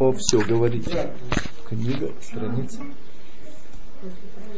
О, 0.00 0.12
все, 0.12 0.40
говорите. 0.40 1.10
Книга, 1.68 2.10
страница. 2.20 2.80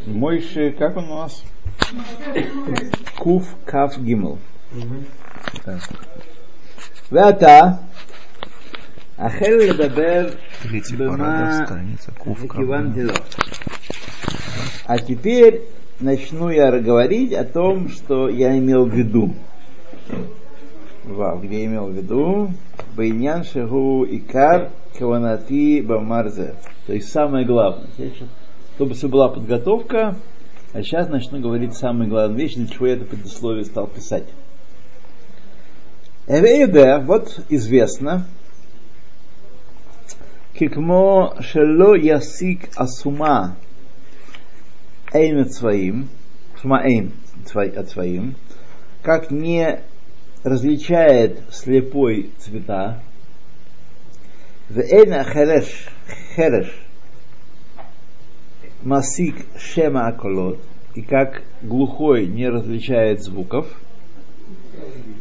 Мойши, 0.07 0.73
как 0.73 0.97
он 0.97 1.11
у 1.11 1.19
нас? 1.19 1.43
Куф 3.19 3.57
Каф 3.65 3.99
Гимл. 3.99 4.39
ועתה, 7.13 7.61
החל 9.19 9.53
לדבר 9.59 10.29
Третий 10.63 10.97
במה 10.97 11.17
параграф, 11.17 11.69
страница 11.69 12.13
Кув 12.19 12.45
התכוונתי 12.45 13.03
לו. 13.03 13.15
А 14.87 14.99
теперь 14.99 15.63
начну 16.01 16.51
я 16.51 16.71
говорить 16.79 17.33
о 17.33 17.45
том, 17.45 17.89
что 17.89 18.29
я 18.29 18.59
имел 18.59 18.85
в 18.87 18.95
виду. 18.95 19.35
Вау, 21.05 21.39
где 21.41 21.61
я 21.61 21.67
имел 21.67 21.87
в 21.87 21.93
виду? 21.93 22.53
Байнян 22.97 23.45
шагу 23.45 24.05
икар 24.05 24.71
каванати 24.98 25.82
бамарзе. 25.82 26.56
То 26.88 26.94
есть 26.94 27.10
самое 27.10 27.46
главное. 27.46 27.88
Чтобы 28.76 28.94
все 28.94 29.08
была 29.08 29.30
подготовка, 29.30 30.16
а 30.74 30.82
сейчас 30.82 31.08
начну 31.10 31.40
говорить 31.40 31.76
самые 31.76 32.10
главные 32.10 32.42
вещи, 32.42 32.58
для 32.58 32.68
чего 32.68 32.88
я 32.88 32.94
это 32.94 33.06
предусловие 33.06 33.66
стал 33.66 33.88
писать. 33.88 34.26
Эвейде, 36.28 36.98
вот 37.00 37.46
известно, 37.50 38.26
кикмо 40.54 41.36
шело 41.42 41.96
ясик 41.96 42.70
асума 42.76 43.56
эйн 45.14 45.50
своим, 45.50 46.10
сума 46.62 46.82
эйн 46.84 47.14
от 47.54 47.90
своим, 47.90 48.36
как 49.04 49.30
не 49.32 49.82
различает 50.44 51.42
слепой 51.52 52.32
цвета, 52.40 53.02
эйна 54.82 55.24
хереш, 55.24 55.88
хереш, 56.36 56.72
масик 58.84 59.36
шема 59.58 60.08
аколот, 60.08 60.60
и 60.96 61.02
как 61.02 61.44
глухой 61.62 62.28
не 62.28 62.50
различает 62.50 63.22
звуков, 63.22 63.68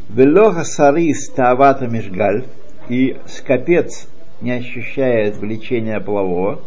велоха 0.09 0.63
сарис 0.63 1.29
таавата 1.29 1.87
межгаль, 1.87 2.45
и 2.89 3.17
скопец 3.25 4.07
не 4.41 4.51
ощущает 4.51 5.37
влечения 5.37 5.99
полового, 5.99 6.61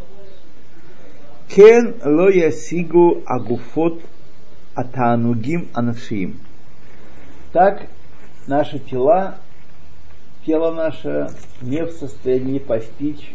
кен 1.48 1.94
ло 2.04 2.28
ясигу 2.28 3.22
агуфот 3.26 4.00
атанугим 4.74 5.68
анашим. 5.74 6.40
Так 7.52 7.88
наши 8.46 8.78
тела, 8.78 9.36
тело 10.46 10.70
наше 10.70 11.28
не 11.60 11.84
в 11.84 11.90
состоянии 11.90 12.60
постичь 12.60 13.34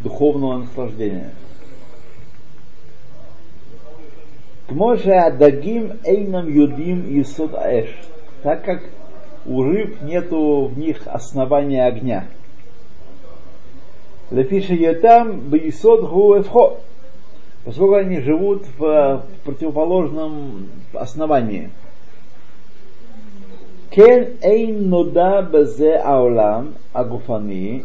духовного 0.00 0.58
наслаждения. 0.58 1.32
Кможе 4.66 5.12
адагим 5.12 5.98
эйнам 6.04 6.48
юдим 6.48 7.06
юсод 7.08 7.54
аэш. 7.54 7.88
Так 8.42 8.64
как 8.64 8.82
у 9.44 9.62
рыб 9.62 10.00
нету 10.02 10.66
в 10.66 10.78
них 10.78 11.02
основания 11.06 11.84
огня. 11.84 12.26
Лефиша 14.30 14.74
йотам 14.74 15.40
бейсод 15.50 16.08
гуэфхо. 16.08 16.78
Поскольку 17.64 17.96
они 17.96 18.20
живут 18.20 18.64
в 18.78 19.26
противоположном 19.44 20.68
основании. 20.94 21.70
Кен 23.90 24.38
эйн 24.40 24.88
нода 24.88 25.42
безе 25.42 25.96
аулам 25.96 26.74
агуфани, 26.92 27.84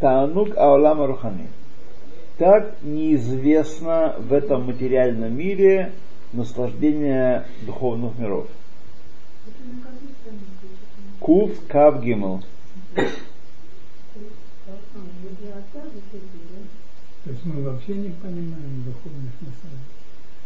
таанук 0.00 0.56
аулам 0.56 1.00
арухани. 1.00 1.48
Так 2.36 2.76
неизвестно 2.82 4.16
в 4.18 4.34
этом 4.34 4.66
материальном 4.66 5.34
мире 5.34 5.92
наслаждение 6.34 7.46
духовных 7.62 8.18
миров. 8.18 8.48
Кув 11.20 11.52
Кав 11.68 12.02
Гимл. 12.02 12.42
То 12.94 13.02
есть 17.30 17.44
мы 17.44 17.62
вообще 17.62 17.94
не 17.94 18.10
понимаем 18.10 18.84
духовных 18.84 19.32
наслаждений. 19.40 19.95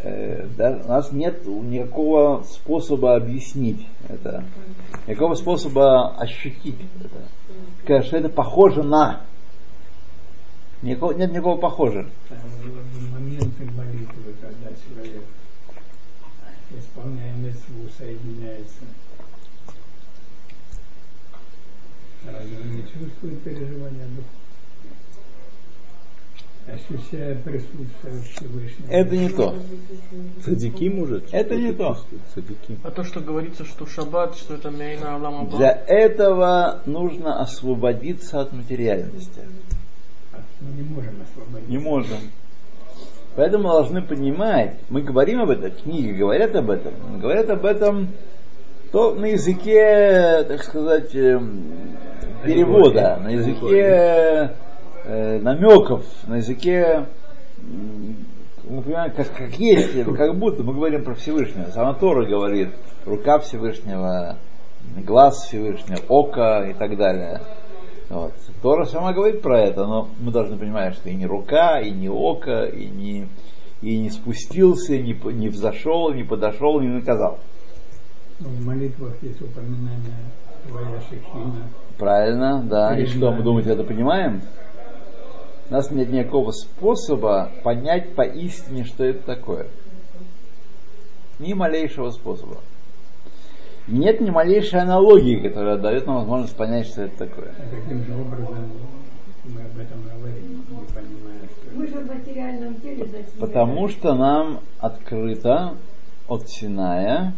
Э, 0.02 0.46
да, 0.56 0.80
у 0.82 0.88
нас 0.88 1.12
нет 1.12 1.46
никакого 1.46 2.42
способа 2.44 3.16
объяснить 3.16 3.86
это, 4.08 4.44
никакого 5.06 5.34
способа 5.34 6.16
ощутить 6.16 6.78
это. 6.98 7.28
Сказать, 7.84 8.06
что 8.06 8.16
это 8.16 8.28
похоже 8.30 8.82
на. 8.82 9.20
Никакого, 10.80 11.12
нет 11.12 11.30
никакого 11.32 11.60
похожего. 11.60 12.08
Моменты 13.12 13.64
молитвы, 13.66 14.34
когда 14.40 14.68
человек, 14.68 15.22
исполняя 16.70 17.34
митцву, 17.34 17.86
соединяется. 17.98 18.84
Разве 22.24 22.56
не 22.56 22.82
чувствует 22.84 23.42
переживания 23.42 24.06
духа? 24.06 24.39
Ощущая 26.66 27.34
присутствие 27.36 28.22
Всевышнего. 28.22 28.90
Это 28.90 29.16
не 29.16 29.28
то. 29.28 29.54
Садики 30.44 30.84
может? 30.88 31.24
Это 31.32 31.56
не 31.56 31.72
то. 31.72 31.98
Садики. 32.34 32.78
А 32.84 32.90
то, 32.90 33.02
что 33.02 33.20
говорится, 33.20 33.64
что 33.64 33.86
шаббат, 33.86 34.36
что 34.36 34.54
это 34.54 34.70
мейна 34.70 35.16
алама 35.16 35.48
Для 35.56 35.72
этого 35.86 36.82
нужно 36.86 37.40
освободиться 37.40 38.40
от 38.40 38.52
материальности. 38.52 39.40
Мы 40.60 40.72
не 40.76 40.82
можем 40.82 41.14
освободиться. 41.22 41.70
Не 41.70 41.78
можем. 41.78 42.18
Поэтому 43.36 43.64
мы 43.64 43.70
должны 43.70 44.02
понимать, 44.02 44.76
мы 44.90 45.02
говорим 45.02 45.40
об 45.40 45.50
этом, 45.50 45.70
книги 45.70 46.10
говорят 46.10 46.54
об 46.56 46.70
этом, 46.70 47.20
говорят 47.20 47.48
об 47.48 47.64
этом 47.64 48.08
то 48.92 49.14
на 49.14 49.26
языке, 49.26 50.44
так 50.48 50.64
сказать, 50.64 51.14
эм, 51.14 51.96
перевода, 52.44 53.18
на 53.22 53.28
языке 53.28 54.50
э, 55.10 55.40
намеков, 55.40 56.04
на 56.26 56.36
языке, 56.36 57.06
мы 58.68 58.82
понимаем, 58.82 59.12
как, 59.12 59.34
как 59.36 59.58
есть, 59.58 60.04
как 60.16 60.38
будто 60.38 60.62
мы 60.62 60.72
говорим 60.72 61.04
про 61.04 61.14
Всевышнего. 61.14 61.70
Сама 61.70 61.94
Тора 61.94 62.24
говорит, 62.26 62.70
рука 63.04 63.40
Всевышнего, 63.40 64.36
глаз 64.96 65.44
Всевышнего, 65.46 66.00
око 66.08 66.68
и 66.70 66.74
так 66.74 66.96
далее. 66.96 67.40
Вот. 68.08 68.32
Тора 68.62 68.84
сама 68.84 69.12
говорит 69.12 69.42
про 69.42 69.60
это, 69.60 69.86
но 69.86 70.08
мы 70.20 70.30
должны 70.30 70.56
понимать, 70.56 70.94
что 70.94 71.08
и 71.08 71.14
не 71.14 71.26
рука, 71.26 71.80
и 71.80 71.90
не 71.90 72.08
око, 72.08 72.64
и 72.64 72.86
не, 72.86 73.28
и 73.82 73.98
не 73.98 74.10
спустился, 74.10 74.94
и 74.94 75.02
не, 75.02 75.18
не 75.32 75.48
взошел, 75.48 76.12
не 76.12 76.24
подошел, 76.24 76.80
не 76.80 76.88
наказал. 76.88 77.38
В 78.38 78.66
молитвах 78.66 79.14
есть 79.22 79.40
упоминание 79.42 80.14
твоя 80.68 81.00
шехина. 81.08 81.68
Правильно, 81.98 82.62
да. 82.62 82.94
И 82.94 83.04
Перед 83.04 83.10
что, 83.10 83.32
мы 83.32 83.42
думаете, 83.42 83.70
это 83.70 83.84
понимаем? 83.84 84.42
У 85.70 85.72
нас 85.72 85.88
нет 85.92 86.10
никакого 86.10 86.50
способа 86.50 87.52
понять 87.62 88.16
поистине, 88.16 88.84
что 88.84 89.04
это 89.04 89.24
такое. 89.24 89.68
Ни 91.38 91.52
малейшего 91.52 92.10
способа. 92.10 92.56
Нет 93.86 94.20
ни 94.20 94.30
малейшей 94.30 94.80
аналогии, 94.80 95.36
которая 95.36 95.78
дает 95.78 96.06
нам 96.06 96.16
возможность 96.16 96.56
понять, 96.56 96.86
что 96.86 97.02
это 97.02 97.18
такое. 97.18 97.54
А 97.56 97.76
каким 97.76 98.04
же 98.04 98.14
образом 98.14 98.68
мы 99.44 99.60
об 99.62 99.78
этом 99.78 100.02
говорим, 100.02 100.64
не 100.70 100.84
понимая, 100.92 101.48
что 101.48 101.76
Мы 101.76 101.86
же 101.86 102.00
в 102.00 102.06
материальном 102.08 102.74
теле 102.80 103.24
Потому 103.38 103.88
что 103.88 104.14
нам 104.14 104.60
открыто 104.80 105.76
от 106.26 106.48
Синая, 106.48 107.34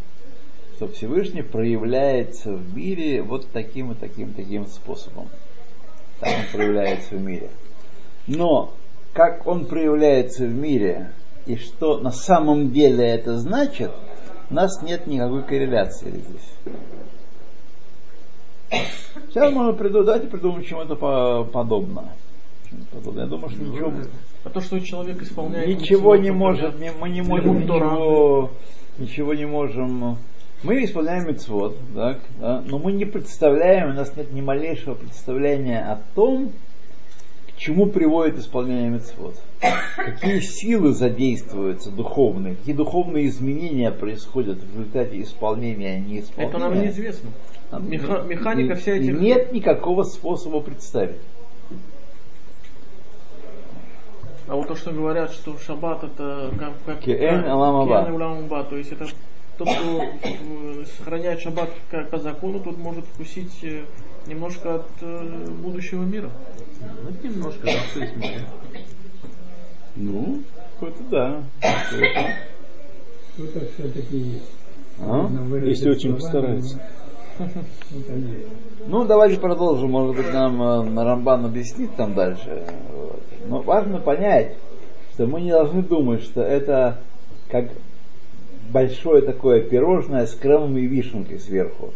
что 0.76 0.88
Всевышний 0.88 1.43
проявляется 1.43 2.54
в 2.54 2.75
мире 2.75 3.22
вот 3.22 3.47
таким 3.53 3.93
и 3.93 3.94
таким 3.94 4.32
таким 4.32 4.66
способом. 4.66 5.28
Так 6.19 6.31
он 6.31 6.56
проявляется 6.56 7.14
в 7.16 7.20
мире. 7.20 7.50
Но 8.26 8.72
как 9.12 9.46
он 9.46 9.66
проявляется 9.66 10.44
в 10.44 10.54
мире 10.54 11.12
и 11.46 11.56
что 11.56 11.98
на 11.98 12.12
самом 12.12 12.70
деле 12.70 13.04
это 13.04 13.36
значит, 13.38 13.90
у 14.50 14.54
нас 14.54 14.82
нет 14.82 15.06
никакой 15.06 15.42
корреляции 15.42 16.10
здесь. 16.10 16.80
Сейчас 19.28 19.52
можно 19.52 19.72
придумать, 19.72 20.06
давайте 20.06 20.28
придумаем 20.28 20.64
чему-то 20.64 20.94
по- 20.94 21.44
подобно. 21.44 22.10
Я 23.14 23.26
думаю, 23.26 23.50
что 23.50 23.62
ничего 23.62 23.92
А 24.44 24.50
то, 24.50 24.60
что 24.60 24.80
человек 24.80 25.22
исполняет... 25.22 25.68
Ничего 25.68 26.16
не 26.16 26.30
может, 26.30 26.75
мы 26.78 27.08
не 27.10 27.22
можем 27.22 27.60
ничего, 27.60 28.50
ничего 28.98 29.34
не 29.34 29.46
можем. 29.46 30.16
Мы 30.62 30.84
исполняем 30.84 31.26
мецвод, 31.26 31.76
так, 31.94 32.20
да, 32.38 32.62
но 32.64 32.78
мы 32.78 32.92
не 32.92 33.04
представляем, 33.04 33.90
у 33.90 33.94
нас 33.94 34.16
нет 34.16 34.32
ни 34.32 34.40
малейшего 34.40 34.94
представления 34.94 35.80
о 35.80 35.98
том, 36.14 36.52
чему 37.62 37.87
приводит 37.87 38.38
исполнение 38.38 38.91
мецвод. 38.91 39.37
Какие 39.97 40.41
силы 40.41 40.93
задействуются 40.93 41.91
духовные, 41.91 42.56
какие 42.56 42.75
духовные 42.75 43.29
изменения 43.29 43.93
происходят 43.93 44.59
в 44.59 44.73
результате 44.73 45.23
исполнения, 45.23 45.94
а 45.94 45.99
не 46.00 46.20
исполнения. 46.20 46.50
Это 46.50 46.59
нам 46.59 46.81
неизвестно. 46.82 47.31
Меха- 47.70 48.25
механика 48.29 48.75
вся 48.75 48.93
этих... 48.97 49.19
Нет 49.19 49.53
никакого 49.53 50.03
способа 50.03 50.61
представить. 50.61 51.17
А 54.49 54.56
вот 54.56 54.67
то, 54.67 54.75
что 54.75 54.91
говорят, 54.91 55.32
что 55.32 55.56
шаббат 55.59 56.03
это 56.03 56.50
как, 56.59 56.73
как 56.85 57.00
Киэн 57.00 57.43
как- 57.43 57.49
алам 57.49 57.76
аба. 57.76 58.05
киэн 58.05 58.14
алам 58.23 58.38
аба, 58.44 58.64
то 58.64 58.76
есть 58.76 58.91
это 58.93 59.06
тот, 59.56 59.69
кто 59.69 60.03
э, 60.03 60.85
сохраняет 60.99 61.41
шаббат 61.41 61.70
как 61.91 62.11
по 62.11 62.19
закону, 62.19 62.59
тот 62.59 62.76
может 62.76 63.05
вкусить 63.06 63.56
э, 63.62 63.85
немножко 64.26 64.76
от 64.76 64.86
э, 65.00 65.46
будущего 65.62 66.02
мира. 66.02 66.30
Ну, 66.80 67.28
немножко, 67.28 67.66
да, 67.66 67.72
что 67.90 68.00
есть 68.00 68.16
море. 68.16 68.44
Ну, 69.96 70.42
какой-то 70.74 71.02
да. 71.10 71.42
Что-то 73.34 73.60
все-таки 73.74 74.16
есть. 74.16 74.50
А? 74.98 75.28
Если 75.64 75.90
очень 75.90 76.14
постарается. 76.14 76.80
это. 77.38 78.20
Ну, 78.86 79.04
давайте 79.04 79.40
продолжим. 79.40 79.90
Может 79.90 80.16
быть, 80.16 80.32
нам 80.32 80.62
э, 80.62 81.04
Рамбан 81.04 81.46
объяснит 81.46 81.94
там 81.96 82.14
дальше. 82.14 82.64
Вот. 82.92 83.22
Но 83.46 83.60
важно 83.62 83.98
понять, 83.98 84.54
что 85.14 85.26
мы 85.26 85.40
не 85.40 85.50
должны 85.50 85.82
думать, 85.82 86.22
что 86.22 86.42
это 86.42 86.98
как 87.48 87.70
большое 88.70 89.22
такое 89.22 89.60
пирожное 89.60 90.26
с 90.26 90.34
кремом 90.34 90.76
и 90.78 90.86
вишенкой 90.86 91.38
сверху. 91.38 91.92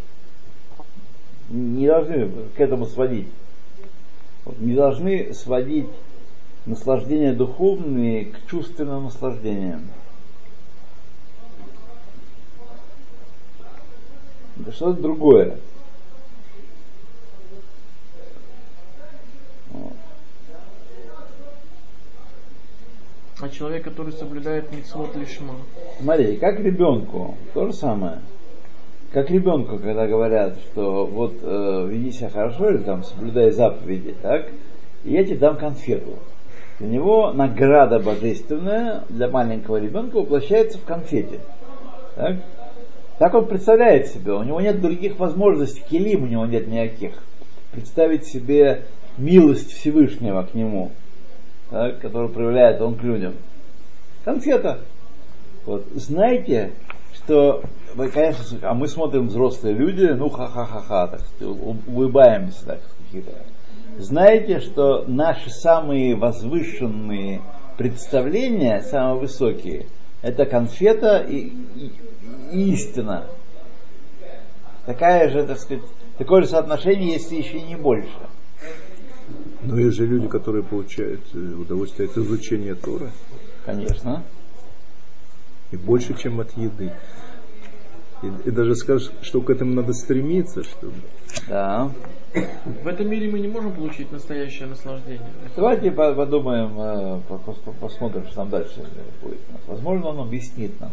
Не 1.49 1.87
должны 1.87 2.29
к 2.57 2.61
этому 2.61 2.87
сводить. 2.87 3.29
Вот, 4.45 4.59
Не 4.59 4.75
должны 4.75 5.33
сводить 5.33 5.89
наслаждения 6.67 7.33
духовные 7.33 8.27
к 8.27 8.47
чувственным 8.47 9.05
наслаждениям. 9.05 9.89
Это 14.61 14.73
что-то 14.73 15.01
другое. 15.01 15.59
Вот. 19.71 19.93
А 23.39 23.49
человек, 23.51 23.85
который 23.85 24.13
соблюдает 24.13 24.73
митцвот 24.73 25.15
лишма, 25.15 25.55
Смотрите, 26.01 26.39
как 26.39 26.59
ребенку, 26.59 27.37
то 27.55 27.67
же 27.67 27.73
самое. 27.73 28.21
Как 29.17 29.31
ребенку, 29.31 29.79
когда 29.79 30.07
говорят, 30.07 30.59
что 30.59 31.07
вот 31.07 31.37
э, 31.41 31.89
веди 31.89 32.13
себя 32.13 32.29
хорошо 32.29 32.69
или 32.69 32.83
там 32.83 33.03
соблюдай 33.03 33.51
заповеди, 33.51 34.15
так, 34.21 34.51
и 35.05 35.13
я 35.15 35.25
тебе 35.25 35.39
дам 35.39 35.57
конфету. 35.57 36.19
Для 36.79 36.89
него 36.89 37.33
награда 37.33 37.99
божественная 37.99 39.05
для 39.09 39.29
маленького 39.29 39.79
ребенка 39.79 40.17
воплощается 40.17 40.77
в 40.77 40.85
конфете. 40.85 41.41
Так? 42.15 42.37
так 43.19 43.33
он 43.33 43.47
представляет 43.47 44.09
себе, 44.09 44.33
у 44.33 44.43
него 44.43 44.61
нет 44.61 44.83
других 44.83 45.19
возможностей, 45.19 45.83
келим 45.89 46.25
у 46.25 46.27
него 46.27 46.45
нет 46.45 46.69
никаких. 46.69 47.13
Представить 47.73 48.27
себе 48.27 48.83
милость 49.17 49.73
Всевышнего 49.73 50.43
к 50.43 50.53
нему, 50.53 50.91
так, 51.71 52.01
которую 52.01 52.29
проявляет 52.29 52.83
он 52.83 52.97
к 52.97 53.03
людям. 53.03 53.33
Конфета. 54.27 54.81
Вот. 55.65 55.87
Знаете, 55.95 56.73
что 57.15 57.63
вы, 57.97 58.11
конечно, 58.11 58.59
а 58.63 58.75
мы 58.75 58.89
смотрим 58.89 59.29
взрослые 59.29 59.75
люди, 59.75 60.05
ну 60.05 60.29
ха-ха-ха-ха, 60.29 61.09
так 61.09 61.21
сказать, 61.21 61.57
улыбаемся, 61.87 62.65
так 62.67 62.81
какие-то. 63.05 63.33
Знаете, 63.99 64.61
что 64.61 65.05
наши 65.07 65.49
самые 65.51 66.15
возвышенные 66.15 67.41
представления, 67.79 68.83
самые 68.83 69.21
высокие, 69.21 69.87
это 70.23 70.45
конфета 70.45 71.19
и, 71.19 71.37
и- 71.75 71.93
и 72.53 72.73
истина. 72.73 73.27
Такая 74.85 75.31
же, 75.31 75.45
так 75.47 75.59
сказать, 75.59 75.83
такое 76.19 76.43
же 76.43 76.49
соотношение, 76.49 77.15
если 77.15 77.37
еще 77.37 77.61
не 77.63 77.77
больше. 77.77 78.09
Но 79.63 79.79
есть 79.81 79.97
же 79.97 80.07
люди, 80.07 80.29
которые 80.29 80.63
получают 80.63 81.23
э, 81.35 81.39
удовольствие 81.39 82.09
от 82.09 82.17
изучения 82.17 82.75
Тора. 82.75 83.11
Конечно. 83.65 84.23
И 85.73 85.77
больше, 85.77 86.15
чем 86.17 86.39
от 86.41 86.57
еды. 86.57 86.93
И, 88.24 88.28
и 88.50 88.52
даже 88.52 88.76
скажешь, 88.76 89.12
что 89.22 89.42
к 89.42 89.50
этому 89.50 89.74
надо 89.74 89.94
стремиться, 89.94 90.64
чтобы 90.64 90.94
Да. 91.48 91.90
в 92.84 92.88
этом 92.88 93.10
мире 93.10 93.30
мы 93.32 93.40
не 93.40 93.48
можем 93.48 93.72
получить 93.74 94.12
настоящее 94.12 94.68
наслаждение. 94.68 95.22
Давайте 95.56 95.92
по- 95.92 96.14
подумаем, 96.14 96.72
э, 96.80 97.20
по- 97.28 97.38
по- 97.38 97.72
посмотрим, 97.80 98.26
что 98.26 98.36
там 98.36 98.50
дальше 98.50 98.86
будет. 99.24 99.40
Возможно, 99.68 100.10
он 100.10 100.20
объяснит 100.20 100.80
нам 100.80 100.92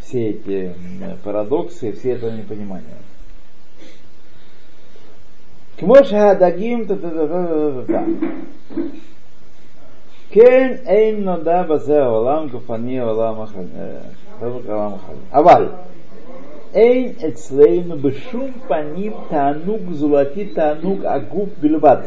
все 0.00 0.30
эти 0.30 0.74
м, 1.02 1.16
парадоксы, 1.24 1.92
все 1.92 2.10
это 2.12 2.30
непонимание. 2.32 2.96
כמו 5.78 5.94
שהדגים, 6.04 6.84
טה-טה-טה-טה-טה-טה. 6.86 8.02
כן 10.30 10.74
אין 10.86 11.24
נודע 11.24 11.62
בזה 11.62 12.02
העולם 12.02 12.48
גופני 12.48 13.00
עולם 13.00 13.40
אחר, 13.40 13.60
אה, 14.42 14.48
עולם 14.68 14.92
אחר. 14.94 15.12
אבל 15.32 15.68
Эйн 16.75 17.15
эцлейну 17.21 17.95
бешум 17.95 18.53
паним 18.67 19.13
танук 19.29 19.89
золоти 19.93 20.43
танук 20.53 21.05
агуб 21.05 21.49
бельбат. 21.61 22.05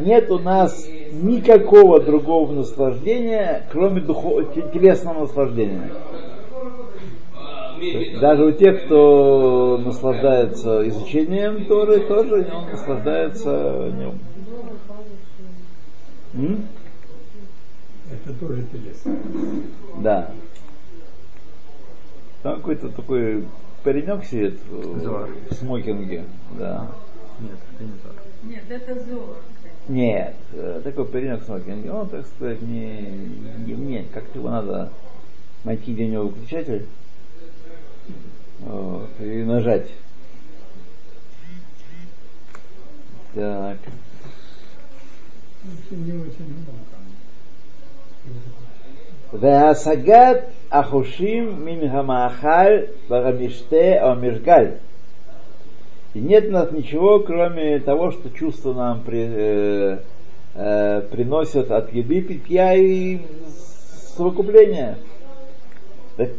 Нет 0.00 0.28
у 0.28 0.40
нас 0.40 0.88
никакого 1.12 2.00
другого 2.00 2.52
наслаждения, 2.52 3.64
кроме 3.70 4.00
духов... 4.00 4.52
телесного 4.72 5.20
наслаждения. 5.20 5.92
Даже 8.20 8.44
у 8.44 8.52
тех, 8.52 8.86
кто 8.86 9.80
наслаждается 9.84 10.86
изучением 10.88 11.66
Торы, 11.66 12.00
тоже 12.00 12.48
он 12.52 12.70
наслаждается 12.72 13.92
днем. 16.34 16.58
Это 18.12 18.34
тоже 18.40 18.64
телесно. 18.72 19.16
Да. 20.02 20.32
Там 22.42 22.56
какой-то 22.56 22.88
такой 22.88 23.46
паренек 23.84 24.24
сидит 24.24 24.60
в, 24.68 25.00
Зоар. 25.00 25.28
в 25.50 25.54
смокинге. 25.54 26.24
Да. 26.58 26.90
Нет, 27.40 27.58
это 27.74 27.84
не 27.84 27.98
так. 27.98 28.14
Нет, 28.42 28.64
это 28.68 29.04
зор. 29.04 29.36
Нет, 29.88 30.34
э, 30.52 30.80
такой 30.84 31.04
паренек 31.06 31.42
в 31.42 31.46
смокинге. 31.46 31.90
Он, 31.90 32.08
так 32.08 32.26
сказать, 32.26 32.62
не, 32.62 33.00
не 33.66 33.74
мне. 33.74 34.06
Как-то 34.12 34.38
его 34.38 34.50
надо 34.50 34.92
найти 35.64 35.92
где 35.92 36.04
у 36.04 36.08
него 36.08 36.24
выключатель 36.28 36.86
вот, 38.60 39.08
и 39.20 39.42
нажать. 39.42 39.90
Так. 43.34 43.78
Это 49.32 49.80
ахушим 50.70 51.64
мин 51.64 51.90
хамахаль 51.90 52.90
барамиште 53.08 53.98
омиргаль. 53.98 54.78
И 56.14 56.20
нет 56.20 56.48
у 56.48 56.52
нас 56.52 56.72
ничего, 56.72 57.20
кроме 57.20 57.78
того, 57.80 58.10
что 58.10 58.30
чувства 58.30 58.72
нам 58.72 59.02
при, 59.02 59.26
э, 59.28 59.98
э, 60.54 61.02
приносят 61.10 61.70
от 61.70 61.92
еды, 61.92 62.20
питья 62.22 62.74
и 62.74 63.20
совокупления. 64.16 64.98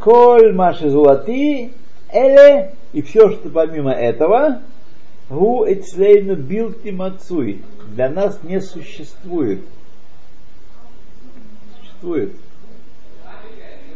Коль 0.00 0.52
маши 0.52 0.90
золоти, 0.90 1.72
эле, 2.12 2.74
и 2.92 3.02
все, 3.02 3.30
что 3.30 3.48
помимо 3.48 3.92
этого, 3.92 4.60
гу 5.30 5.64
эцлейну 5.66 6.36
билти 6.36 6.90
мацуй, 6.90 7.62
для 7.94 8.10
нас 8.10 8.40
не 8.42 8.60
существует. 8.60 9.60
Существует. 11.80 12.32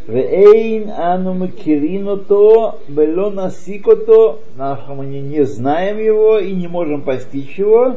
Вейн 0.07 0.91
ану 0.91 1.35
макирин 1.35 2.25
то, 2.27 2.79
бело 2.87 3.31
насик 3.31 3.87
то, 4.07 4.41
мы 4.57 5.07
не, 5.07 5.45
знаем 5.45 5.99
его 5.99 6.39
и 6.39 6.53
не 6.53 6.69
можем 6.69 7.03
постичь 7.03 7.59
его, 7.59 7.97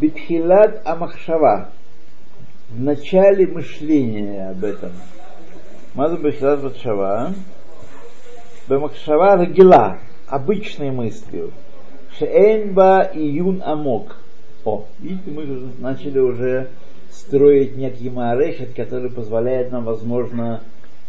битхилат 0.00 0.82
амахшава, 0.84 1.70
в 2.70 2.80
начале 2.80 3.46
мышления 3.46 4.50
об 4.50 4.64
этом. 4.64 4.90
Мазу 5.94 6.16
битхилат 6.16 6.58
амахшава, 6.58 7.34
бемахшава 8.68 9.36
рагила, 9.36 9.98
обычной 10.26 10.90
мыслью, 10.90 11.52
шеэнба 12.18 13.12
июн 13.14 13.62
амок. 13.64 14.16
О, 14.64 14.86
видите, 14.98 15.30
мы 15.30 15.70
начали 15.78 16.18
уже 16.18 16.70
строить 17.12 17.76
некий 17.76 18.10
маарехет, 18.10 18.74
который 18.74 19.08
позволяет 19.08 19.70
нам, 19.70 19.84
возможно, 19.84 20.62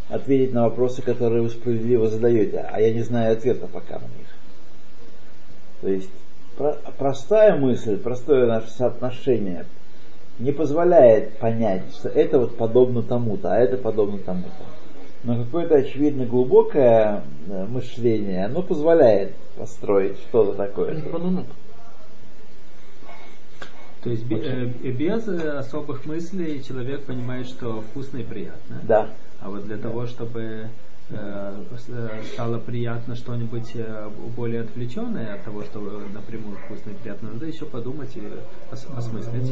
ответить 0.10 0.54
на 0.54 0.64
вопросы, 0.64 1.02
которые 1.02 1.44
вы 1.44 1.50
справедливо 1.50 2.08
задаете, 2.08 2.66
а 2.70 2.82
я 2.82 2.94
не 2.94 3.02
знаю 3.02 3.34
ответа 3.34 3.68
пока 3.68 3.96
на 3.96 4.06
них. 4.18 4.28
То 5.82 5.90
есть 5.90 6.10
про- 6.58 6.78
простая 6.98 7.56
мысль, 7.56 7.98
простое 7.98 8.48
наше 8.48 8.70
соотношение 8.72 9.66
не 10.40 10.52
позволяет 10.52 11.38
понять, 11.38 11.84
что 11.94 12.10
это 12.10 12.40
вот 12.40 12.58
подобно 12.58 13.04
тому-то, 13.04 13.54
а 13.54 13.58
это 13.58 13.78
подобно 13.78 14.18
тому-то. 14.20 14.50
Но 15.24 15.44
какое-то 15.44 15.76
очевидно 15.76 16.26
глубокое 16.26 17.24
э, 17.50 17.66
мышление, 17.66 18.46
оно 18.46 18.62
позволяет 18.62 19.34
построить 19.58 20.18
что-то 20.30 20.54
такое. 20.54 21.02
Панунут. 21.02 21.46
То 24.04 24.10
есть 24.10 24.24
бе- 24.26 24.38
э, 24.42 24.66
без 24.92 25.28
э, 25.28 25.58
особых 25.60 26.06
мыслей 26.06 26.64
человек 26.64 27.02
понимает, 27.04 27.48
что 27.48 27.82
вкусно 27.82 28.20
и 28.20 28.24
приятно. 28.24 28.78
Да. 28.84 29.08
А 29.42 29.50
вот 29.50 29.66
для 29.66 29.78
того, 29.78 30.06
чтобы 30.08 30.68
э, 31.10 31.54
с- 31.78 32.28
стало 32.34 32.60
приятно 32.60 33.16
что-нибудь 33.16 33.72
э, 33.74 34.10
более 34.38 34.62
отвлеченное 34.62 35.34
от 35.36 35.44
того, 35.44 35.64
что 35.64 35.80
напрямую 36.14 36.56
вкусно 36.58 36.92
и 36.92 36.94
приятно, 36.94 37.32
надо 37.34 37.46
еще 37.46 37.66
подумать 37.66 38.16
и 38.16 38.22
ос- 38.72 38.88
осмыслить. 38.96 39.52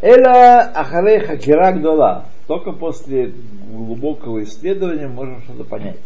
Эла 0.00 0.60
ахарей 0.74 1.20
хакира 1.20 1.72
гдола. 1.72 2.26
Только 2.46 2.72
после 2.72 3.32
глубокого 3.70 4.42
исследования 4.44 5.08
можем 5.08 5.42
что-то 5.42 5.64
понять. 5.64 5.96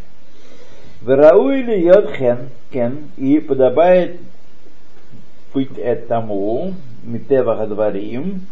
Верауи 1.02 1.62
ли 1.62 1.82
йод 1.84 2.10
хен, 2.16 2.48
кен, 2.72 2.98
и 3.16 3.38
подобает 3.38 4.18
быть 5.54 5.76
этому, 5.78 6.74
митева 7.06 7.56
гадварим, 7.56 8.42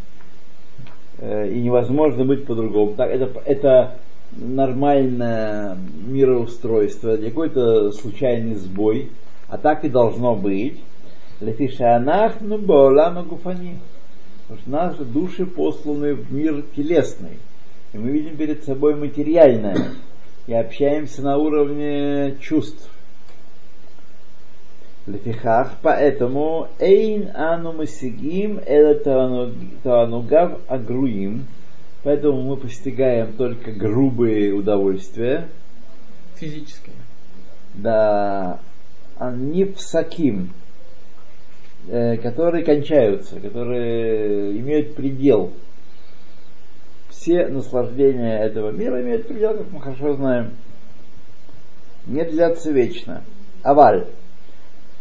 э, 1.19 1.51
и 1.51 1.61
невозможно 1.61 2.25
быть 2.25 2.47
по-другому. 2.47 2.95
Так, 2.95 3.11
это, 3.11 3.31
это 3.45 3.97
нормальное 4.37 5.77
мироустройство, 6.07 7.17
не 7.17 7.29
какой-то 7.29 7.93
случайный 7.93 8.55
сбой, 8.55 9.11
а 9.49 9.59
так 9.59 9.85
и 9.85 9.89
должно 9.89 10.35
быть. 10.35 10.81
Лефишанах 11.41 12.41
ну 12.41 12.59
баолама 12.59 13.23
гуфани. 13.23 13.79
Потому 14.43 14.61
что 14.61 14.71
наши 14.71 15.05
души 15.05 15.47
посланы 15.47 16.15
в 16.15 16.33
мир 16.33 16.65
телесный. 16.77 17.39
И 17.93 17.99
мы 17.99 18.11
видим 18.11 18.37
перед 18.37 18.65
собой 18.65 18.95
материальное. 18.95 19.77
И 20.47 20.53
общаемся 20.53 21.23
на 21.23 21.39
уровне 21.39 22.37
чувств. 22.41 22.91
Лефихах, 25.07 25.73
поэтому 25.83 26.69
эйн 26.79 27.31
ану 27.35 27.73
масигим 27.75 28.59
эла 28.65 28.95
таанугав 29.83 30.61
агруим. 30.67 31.47
Поэтому 32.05 32.43
мы 32.43 32.57
постигаем 32.57 33.33
только 33.33 33.73
грубые 33.73 34.53
удовольствия. 34.53 35.49
Физическое. 36.37 36.95
Да, 37.75 38.61
они 39.19 39.65
псаким, 39.65 40.53
э, 41.89 42.17
которые 42.19 42.65
кончаются, 42.65 43.41
которые 43.41 44.59
имеют 44.59 44.95
предел. 44.95 45.53
Все 47.09 47.47
наслаждения 47.47 48.39
этого 48.39 48.71
мира 48.71 49.01
имеют 49.03 49.27
предел, 49.27 49.57
как 49.57 49.71
мы 49.71 49.81
хорошо 49.81 50.15
знаем. 50.15 50.51
Не 52.07 52.25
длятся 52.25 52.71
вечно. 52.71 53.23
Аваль. 53.63 54.07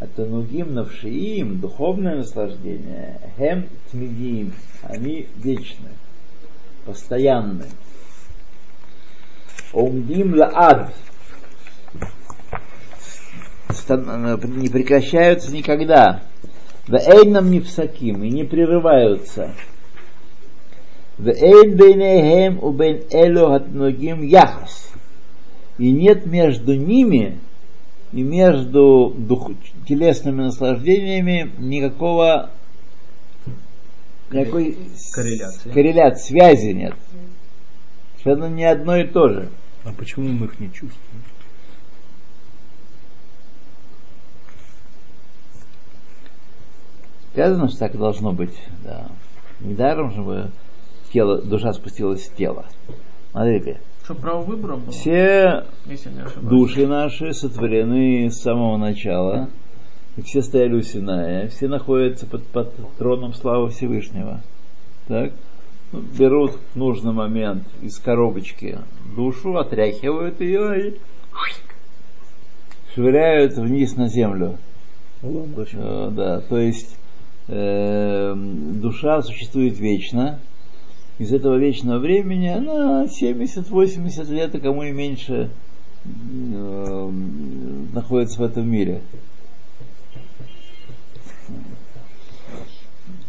Это 0.04 0.26
нугим 0.26 0.74
навшиим, 0.74 1.60
духовное 1.60 2.16
наслаждение, 2.16 3.18
хем 3.38 3.68
тмидим, 3.90 4.52
они 4.82 5.28
вечны, 5.36 5.88
постоянны. 6.84 7.64
Омдим 9.72 10.34
лаад, 10.34 10.92
стан- 13.70 14.38
не 14.60 14.68
прекращаются 14.68 15.50
никогда. 15.50 16.24
Вэйнам 16.86 17.50
не 17.50 17.60
псаким 17.60 18.24
и 18.24 18.28
не 18.28 18.44
прерываются. 18.44 19.54
Вэйн 21.16 21.76
бейнехем 21.76 22.58
у 22.62 22.72
бейн 22.72 23.04
хатногим 23.10 24.20
яхас. 24.20 24.92
И 25.78 25.90
нет 25.90 26.26
между 26.26 26.74
ними 26.74 27.38
и 28.14 28.22
между 28.22 29.12
дух, 29.18 29.50
телесными 29.88 30.42
наслаждениями 30.42 31.50
никакого 31.58 32.50
никакой 34.30 34.78
Корреляции. 35.12 35.70
корреляции, 35.70 36.28
связи 36.28 36.72
нет. 36.72 36.94
Совершенно 38.22 38.48
не 38.48 38.64
одно 38.64 38.96
и 38.96 39.06
то 39.08 39.28
же. 39.28 39.48
А 39.84 39.92
почему 39.92 40.28
мы 40.28 40.46
их 40.46 40.60
не 40.60 40.68
чувствуем? 40.68 41.22
Сказано, 47.32 47.68
что 47.68 47.78
так 47.80 47.98
должно 47.98 48.32
быть. 48.32 48.56
Да. 48.84 49.08
Недаром 49.58 50.12
же 50.12 50.22
мы 50.22 50.50
тело, 51.12 51.42
душа 51.42 51.72
спустилась 51.72 52.28
в 52.28 52.36
тело. 52.36 52.64
Смотрите, 53.32 53.80
Что 54.04 54.14
право 54.14 54.42
выбора 54.42 54.76
было? 54.76 54.92
все 54.92 55.64
души 56.42 56.86
наши 56.86 57.32
сотворены 57.32 58.30
с 58.30 58.38
самого 58.38 58.76
начала, 58.76 59.48
и 60.16 60.22
все 60.22 60.42
стояли 60.42 60.74
у 60.74 60.82
Синая, 60.82 61.48
все 61.48 61.68
находятся 61.68 62.26
под, 62.26 62.46
под 62.48 62.96
троном 62.98 63.32
славы 63.32 63.70
Всевышнего. 63.70 64.42
Так? 65.08 65.32
Ну, 65.92 66.00
берут 66.00 66.58
в 66.74 66.76
нужный 66.76 67.12
момент 67.12 67.64
из 67.80 67.98
коробочки 67.98 68.78
душу, 69.16 69.56
отряхивают 69.56 70.38
ее 70.42 70.88
и 70.88 70.98
швыряют 72.94 73.56
вниз 73.56 73.96
на 73.96 74.08
землю. 74.08 74.58
Э, 75.22 76.10
да, 76.12 76.40
то 76.40 76.58
есть 76.58 76.98
э, 77.48 78.34
душа 78.36 79.22
существует 79.22 79.78
вечно. 79.78 80.40
Из 81.18 81.32
этого 81.32 81.56
вечного 81.56 81.98
времени 81.98 82.48
она 82.48 83.04
70-80 83.04 84.32
лет, 84.32 84.54
а 84.54 84.58
кому 84.58 84.82
и 84.82 84.90
меньше 84.90 85.50
э, 86.04 87.10
находится 87.92 88.40
в 88.40 88.44
этом 88.44 88.68
мире. 88.68 89.00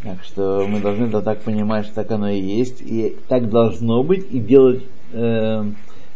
Так 0.02 0.24
что 0.24 0.68
мы 0.68 0.80
должны 0.82 1.06
это 1.06 1.22
так 1.22 1.42
понимать, 1.42 1.86
что 1.86 1.96
так 1.96 2.12
оно 2.12 2.30
и 2.30 2.40
есть, 2.40 2.82
и 2.82 3.16
так 3.28 3.50
должно 3.50 4.04
быть, 4.04 4.26
и 4.32 4.40
делать 4.40 4.84
э, 5.14 5.64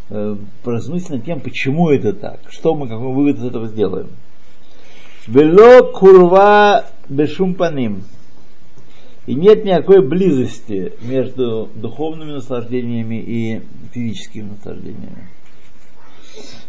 э, 0.09 0.35
над 0.63 1.25
тем, 1.25 1.39
почему 1.39 1.89
это 1.89 2.13
так, 2.13 2.39
что 2.49 2.75
мы, 2.75 2.87
какой 2.87 3.13
вывод 3.13 3.37
из 3.37 3.45
этого 3.45 3.67
сделаем. 3.67 4.09
Вело 5.27 5.91
курва 5.91 6.85
бешумпаним. 7.09 8.03
И 9.29 9.35
нет 9.35 9.63
никакой 9.63 10.01
близости 10.01 10.93
между 11.03 11.69
духовными 11.75 12.31
наслаждениями 12.31 13.21
и 13.21 13.61
физическими 13.91 14.49
наслаждениями. 14.49 15.29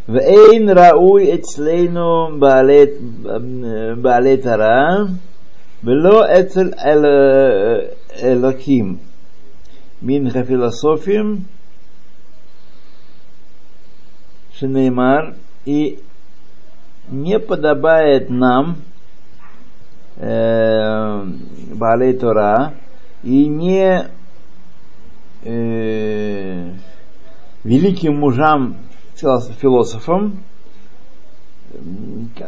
В 0.05 0.17
эйн 0.17 0.69
рауй 0.69 1.35
эцлейну 1.35 2.27
эм, 2.37 3.99
баалетара, 3.99 5.07
вело 5.81 6.23
эцель 6.29 6.75
элаким, 8.21 8.93
э, 8.93 8.99
минха 10.05 10.43
философим, 10.43 11.47
Шенеймар, 14.53 15.33
и 15.65 15.97
не 17.09 17.39
подобает 17.39 18.29
нам 18.29 18.77
э, 20.21 21.23
Баалей 21.73 22.13
Тора 22.13 22.75
и 23.23 23.47
не 23.47 24.07
э, 25.43 26.73
великим 27.63 28.19
мужам 28.19 28.77
философам, 29.15 30.43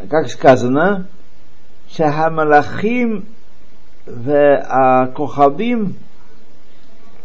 как 0.09 0.29
сказано, 0.29 1.07
Шахамалахим 1.89 3.25
в 4.05 5.11
Кохабим 5.15 5.95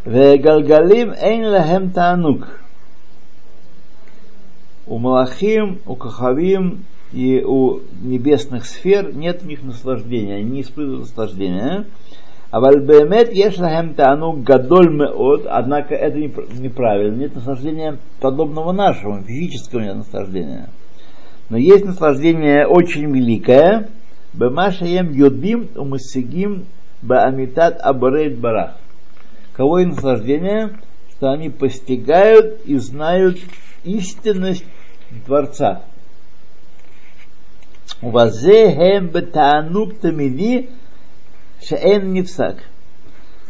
в 0.05 0.39
Галгалим 0.39 1.13
Эйн 1.13 1.47
Лахем 1.47 1.91
Танук. 1.91 2.47
У 4.87 4.99
Малахим, 4.99 5.81
у 5.87 5.97
Кохавим 5.97 6.85
и 7.13 7.43
у 7.43 7.81
небесных 8.03 8.67
сфер 8.67 9.15
нет 9.15 9.43
в 9.43 9.47
них 9.47 9.63
наслаждения, 9.63 10.37
они 10.37 10.51
не 10.51 10.61
испытывают 10.63 11.01
наслаждения. 11.03 11.87
А 12.51 12.61
вальбемет 12.61 13.33
ешлахем 13.33 13.95
тану 13.95 14.33
гадоль 14.33 14.91
меот, 14.91 15.47
однако 15.47 15.95
это 15.95 16.17
неправильно, 16.19 17.17
нет 17.17 17.35
наслаждения 17.35 17.99
подобного 18.21 18.73
нашему, 18.73 19.23
физического 19.23 19.81
нет 19.81 19.97
наслаждения. 19.97 20.71
Но 21.51 21.59
есть 21.59 21.85
наслаждение 21.85 22.67
очень 22.67 23.11
великое, 23.15 23.91
бемашаем 24.33 25.13
йодим 25.13 25.69
умасигим 25.77 26.65
баамитат 27.03 27.79
абарейт 27.81 28.39
барах. 28.39 28.77
Кого 29.53 29.81
и 29.81 29.87
наслаждение, 29.87 30.79
что 31.17 31.31
они 31.31 31.51
постигают 31.51 32.61
и 32.65 32.77
знают 32.77 33.39
истинность 33.85 34.65
Творца. 38.01 38.13
Вазехем 38.13 39.09
бетанук 39.09 39.99
тамиди 39.99 40.71
шеэн 41.63 42.13
нефсак. 42.13 42.57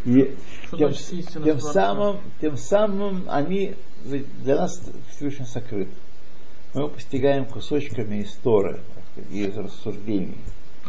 И 0.05 0.35
тем, 0.77 0.93
тем 1.45 1.61
самым, 1.61 2.17
тем 2.41 2.57
самым 2.57 3.25
они 3.29 3.75
для 4.05 4.57
нас 4.57 4.81
Всевышний 5.11 5.47
сокрыт. 5.47 5.89
Мы 6.75 6.83
его 6.83 6.91
постигаем 6.91 7.47
кусочками 7.47 8.17
из 8.17 8.33
Торы, 8.37 8.81
так 8.95 9.05
сказать, 9.13 9.33
из 9.33 9.57
рассуждений. 9.57 10.39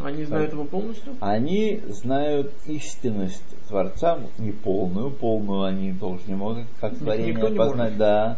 Они 0.02 0.24
знают 0.24 0.54
его 0.54 0.64
полностью? 0.66 1.16
Они 1.20 1.82
знают 1.90 2.54
истинность 2.66 3.44
Творца, 3.68 4.20
не 4.38 4.52
полную, 4.52 5.12
полную 5.12 5.64
они 5.64 5.94
тоже 5.94 6.22
не 6.28 6.36
могут, 6.36 6.66
как 6.80 6.98
творение 6.98 7.56
познать, 7.56 7.98
да. 7.98 8.38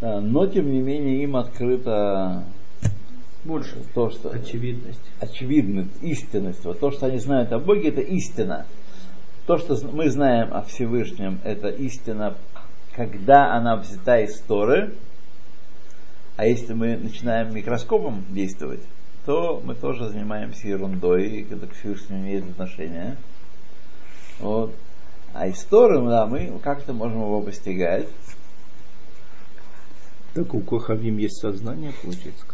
Да, 0.00 0.20
Но, 0.20 0.46
тем 0.46 0.70
не 0.70 0.80
менее, 0.80 1.22
им 1.22 1.36
открыто 1.36 2.44
Больше. 3.46 3.76
то, 3.94 4.10
что 4.10 4.30
Очевидность. 4.30 5.00
очевидность, 5.20 6.02
истинность. 6.02 6.64
Вот 6.64 6.80
то, 6.80 6.90
что 6.90 7.06
они 7.06 7.18
знают 7.18 7.52
о 7.52 7.60
Боге, 7.60 7.90
это 7.90 8.00
истина. 8.00 8.66
То, 9.46 9.58
что 9.58 9.76
мы 9.92 10.10
знаем 10.10 10.52
о 10.52 10.62
Всевышнем, 10.62 11.38
это 11.44 11.68
истина, 11.68 12.36
когда 12.94 13.54
она 13.54 13.76
взята 13.76 14.18
из 14.18 14.40
Торы. 14.40 14.94
А 16.36 16.44
если 16.44 16.74
мы 16.74 16.96
начинаем 16.96 17.54
микроскопом 17.54 18.24
действовать, 18.30 18.82
то 19.24 19.62
мы 19.64 19.74
тоже 19.74 20.08
занимаемся 20.08 20.66
ерундой, 20.66 21.46
это 21.48 21.68
к 21.68 21.74
Всевышнему 21.74 22.22
имеет 22.22 22.50
отношение. 22.50 23.16
Вот. 24.40 24.74
А 25.32 25.46
из 25.46 25.62
Торы, 25.64 26.04
да, 26.08 26.26
мы 26.26 26.58
как-то 26.62 26.92
можем 26.92 27.20
его 27.20 27.40
постигать. 27.40 28.08
Так 30.34 30.52
у 30.52 30.60
Кохавим 30.60 31.18
есть 31.18 31.40
сознание, 31.40 31.92
получается. 32.02 32.44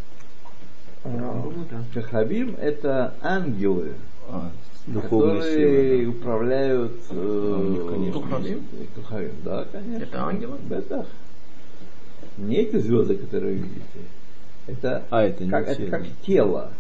Да. 1.05 1.85
Кахабим 1.95 2.55
это 2.61 3.15
ангелы, 3.23 3.95
А, 4.29 4.51
духовные 4.87 5.41
которые 5.41 5.99
силы. 6.01 6.11
управляют 6.11 6.93
э, 7.11 7.15
Ну, 7.15 8.23
да, 9.45 9.67
конечно. 9.73 10.03
Это 10.05 10.23
ангелы? 10.23 10.57
Это 10.71 11.07
не 12.39 12.57
эти 12.57 12.77
звезды, 12.77 13.17
которые 13.17 13.57
вы 13.57 13.63
видите. 13.63 13.83
Это, 14.69 15.03
А, 15.11 15.23
это 15.25 15.45
не 15.45 15.51
как, 15.51 15.69
это 15.69 15.87
как 15.87 16.03
да. 16.03 16.09
тело. 16.25 16.71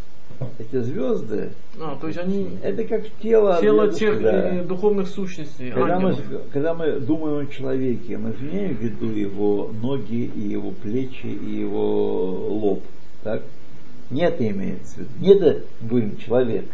Эти 0.58 0.80
звезды, 0.80 1.50
А, 1.78 1.96
то 2.00 2.06
есть 2.06 2.18
они 2.18 2.56
это 2.62 2.84
как 2.84 3.02
тело. 3.20 3.60
тело 3.60 3.86
звезд, 3.86 3.98
тех 3.98 4.22
да. 4.22 4.48
э, 4.56 4.64
духовных 4.64 5.08
сущностей, 5.08 5.70
Когда 5.70 6.00
мы, 6.00 6.16
когда 6.52 6.74
мы 6.74 7.00
думаем 7.00 7.46
о 7.46 7.46
человеке, 7.46 8.16
мы 8.18 8.32
же 8.32 8.48
имеем 8.48 8.76
в 8.76 8.80
виду 8.80 9.10
его 9.10 9.70
ноги, 9.82 10.30
и 10.34 10.40
его 10.40 10.70
плечи, 10.70 11.26
и 11.26 11.60
его 11.60 12.48
лоб. 12.48 12.82
Так? 13.22 13.42
Не 14.12 14.22
это 14.24 14.46
имеется 14.46 14.96
в 14.96 14.98
виду. 14.98 15.10
Не 15.20 15.34
это 15.34 15.64
говорим 15.80 16.16
человек. 16.18 16.66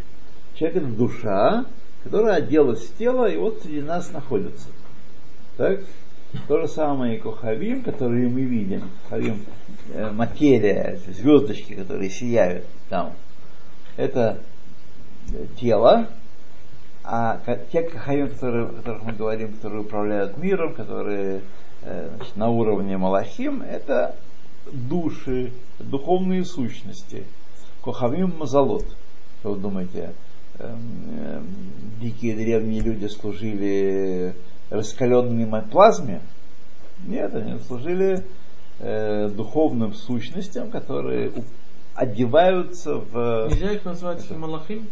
Человек 0.55 0.77
это 0.83 0.87
душа, 0.87 1.67
которая 2.03 2.37
оделась 2.37 2.85
в 2.85 2.97
тело, 2.97 3.31
и 3.31 3.37
вот 3.37 3.61
среди 3.63 3.81
нас 3.81 4.11
находится. 4.13 4.69
Так? 5.57 5.81
То 6.47 6.61
же 6.61 6.69
самое 6.69 7.17
и 7.17 7.21
Кохавим, 7.21 7.83
которые 7.83 8.29
мы 8.29 8.43
видим. 8.43 8.83
Кохавим 9.05 9.45
э, 9.95 10.11
материя, 10.11 10.99
звездочки, 11.07 11.75
которые 11.75 12.11
сияют 12.11 12.67
там. 12.89 13.13
Это 13.97 14.41
э, 15.33 15.47
тело, 15.61 16.09
а 17.05 17.41
те 17.73 17.83
кахаим, 17.83 18.29
которые, 18.29 18.67
о 18.67 18.69
которых 18.69 19.03
мы 19.05 19.13
говорим, 19.13 19.53
которые 19.55 19.81
управляют 19.81 20.37
миром, 20.37 20.75
которые 20.75 21.41
э, 21.83 22.11
значит, 22.17 22.37
на 22.37 22.51
уровне 22.51 22.99
Малахим, 22.99 23.63
это 23.63 24.17
души, 24.73 25.53
духовные 25.79 26.45
сущности. 26.45 27.25
Кохавим 27.83 28.35
Мазалот. 28.39 28.87
Что 29.41 29.53
вы 29.53 29.61
думаете, 29.61 30.13
эм, 30.59 30.79
эм, 31.19 31.47
дикие 32.01 32.35
древние 32.35 32.81
люди 32.81 33.07
служили 33.07 34.35
раскаленной 34.71 35.63
плазме? 35.63 36.21
Нет, 37.07 37.35
они 37.35 37.59
служили 37.61 38.25
э, 38.81 39.29
духовным 39.29 39.95
сущностям, 39.95 40.71
которые 40.71 41.33
одеваются 41.95 42.95
в... 42.95 43.49
Нельзя 43.51 43.73
их 43.73 43.85
назвать 43.85 44.31
малахим, 44.31 44.89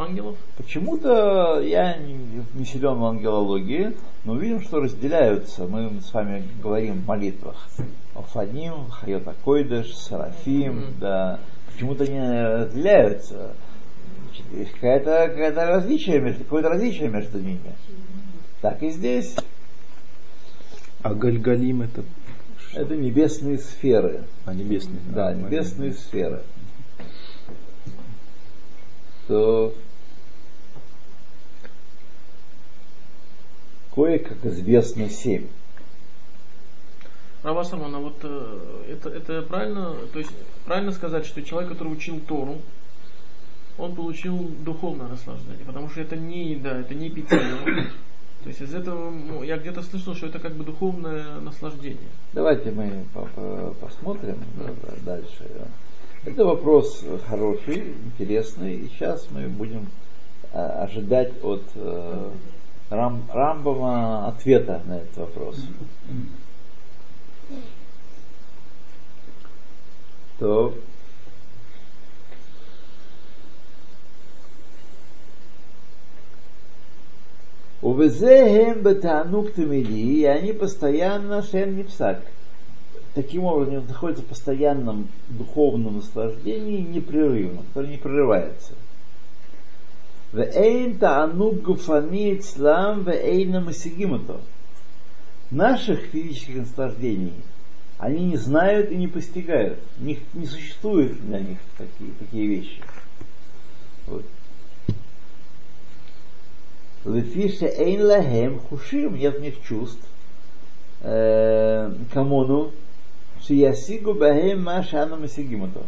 ангелов? 0.00 0.36
Почему-то 0.56 1.60
я 1.60 1.96
не, 1.96 2.64
силен 2.64 2.94
в 2.98 3.04
ангелологии, 3.04 3.96
но 4.24 4.36
видим, 4.36 4.60
что 4.62 4.80
разделяются. 4.80 5.66
Мы 5.66 6.00
с 6.00 6.12
вами 6.12 6.44
говорим 6.62 7.00
в 7.02 7.06
молитвах. 7.06 7.68
Алфаним, 8.14 8.88
Хайота 8.90 9.34
Койдыш, 9.44 9.94
Сарафим, 9.94 10.76
Мгм. 10.78 10.94
да. 11.00 11.40
Почему-то 11.72 12.04
они 12.04 12.18
разделяются. 12.20 13.54
Есть 14.52 14.72
какое-то, 14.72 15.28
какое-то 15.28 15.66
различие 15.66 16.20
между, 16.20 16.44
какое-то 16.44 16.68
различие 16.70 17.08
между 17.08 17.38
ними. 17.38 17.72
Так 18.60 18.82
и 18.82 18.90
здесь. 18.90 19.34
А 21.02 21.14
Гальгалим 21.14 21.82
это 21.82 22.02
Это 22.74 22.96
небесные 22.96 23.58
сферы. 23.58 24.24
а, 24.44 24.52
небесный. 24.54 24.98
Да, 25.14 25.28
А, 25.28 25.34
небесные 25.34 25.92
сферы. 25.92 26.42
То 29.28 29.74
кое, 33.96 34.18
как 34.18 34.44
известно, 34.44 35.08
семь. 35.08 35.46
Рава 37.42 37.62
Сарман, 37.64 37.94
а 37.94 37.98
вот 37.98 38.16
э, 38.22 38.84
это, 38.90 39.08
это 39.08 39.42
правильно, 39.42 39.94
то 40.12 40.18
есть 40.18 40.30
правильно 40.64 40.92
сказать, 40.92 41.24
что 41.24 41.42
человек, 41.42 41.70
который 41.72 41.92
учил 41.92 42.20
Тору, 42.20 42.58
он 43.78 43.94
получил 43.94 44.50
духовное 44.64 45.08
наслаждение, 45.08 45.64
потому 45.64 45.88
что 45.88 46.00
это 46.00 46.16
не 46.16 46.52
еда, 46.52 46.78
это 46.78 46.94
не 46.94 47.08
питье. 47.08 47.38
То 48.42 48.48
есть 48.48 48.60
из 48.60 48.74
этого 48.74 49.10
ну, 49.10 49.42
я 49.42 49.56
где-то 49.56 49.82
слышал, 49.82 50.14
что 50.14 50.26
это 50.26 50.38
как 50.38 50.54
бы 50.54 50.64
духовное 50.64 51.40
наслаждение. 51.40 52.08
Давайте 52.32 52.70
мы 52.70 53.04
по- 53.14 53.28
по- 53.34 53.74
посмотрим 53.80 54.38
да, 54.56 54.92
дальше. 55.04 55.48
Это 56.24 56.44
вопрос 56.44 57.04
хороший, 57.28 57.94
интересный, 58.04 58.74
и 58.74 58.88
сейчас 58.88 59.26
мы 59.30 59.48
будем 59.48 59.88
э, 60.52 60.58
ожидать 60.58 61.32
от 61.42 61.62
Рам, 62.90 63.24
Рамбама 63.32 64.28
ответа 64.28 64.80
на 64.86 64.98
этот 64.98 65.16
вопрос. 65.16 65.64
То 70.38 70.74
Увезеем 77.82 78.82
бетанук 78.82 79.52
тумиди, 79.52 80.20
и 80.20 80.24
они 80.24 80.52
постоянно 80.52 81.42
шен 81.42 81.76
нипсак. 81.76 82.20
Таким 83.14 83.44
образом, 83.44 83.76
они 83.76 83.86
находятся 83.86 84.24
в 84.24 84.26
постоянном 84.26 85.08
духовном 85.28 85.96
наслаждении 85.96 86.80
непрерывно, 86.80 87.62
которое 87.62 87.88
не 87.88 87.96
прерывается. 87.96 88.72
Вэйн 90.36 90.98
таанук 90.98 91.62
гуфани 91.62 92.34
ицлам 92.34 93.04
вэйна 93.04 93.60
масигимато. 93.62 94.38
Наших 95.50 96.00
физических 96.12 96.56
наслаждений 96.56 97.32
они 97.96 98.26
не 98.26 98.36
знают 98.36 98.90
и 98.90 98.96
не 98.96 99.08
постигают. 99.08 99.78
Них 99.98 100.18
не 100.34 100.44
существует 100.44 101.18
для 101.26 101.40
них 101.40 101.56
такие, 101.78 102.10
такие 102.18 102.46
вещи. 102.48 102.82
Вот. 104.06 104.26
Лефише 107.06 107.68
эйн 107.68 108.02
лахем 108.04 108.58
хушим, 108.58 109.16
нет 109.16 109.38
у 109.38 109.40
них 109.40 109.54
чувств. 109.66 110.06
Э, 111.00 111.90
Камону, 112.12 112.72
шиясигу 113.40 114.12
бахем 114.12 114.64
машану 114.64 115.16
масигимото. 115.16 115.84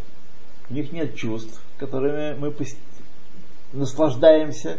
У 0.71 0.75
них 0.75 0.91
нет 0.93 1.17
чувств, 1.17 1.63
которыми 1.77 2.39
мы 2.39 2.49
пос- 2.49 2.79
наслаждаемся. 3.73 4.79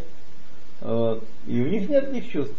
Вот. 0.82 1.24
И 1.48 1.62
у 1.62 1.68
них 1.68 1.90
нет 1.90 2.14
этих 2.14 2.32
чувств. 2.32 2.56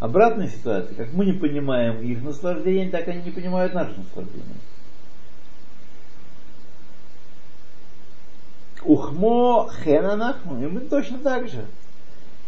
Обратная 0.00 0.48
ситуация, 0.48 0.94
как 0.96 1.12
мы 1.12 1.24
не 1.24 1.32
понимаем 1.32 2.00
их 2.00 2.22
наслаждение, 2.22 2.90
так 2.90 3.06
они 3.06 3.22
не 3.22 3.30
понимают 3.30 3.72
наше 3.72 3.96
наслаждение. 3.96 4.56
Ухмо 8.84 9.70
хенанахну, 9.70 10.60
и 10.60 10.66
мы 10.66 10.80
точно 10.80 11.18
так 11.18 11.48
же. 11.48 11.66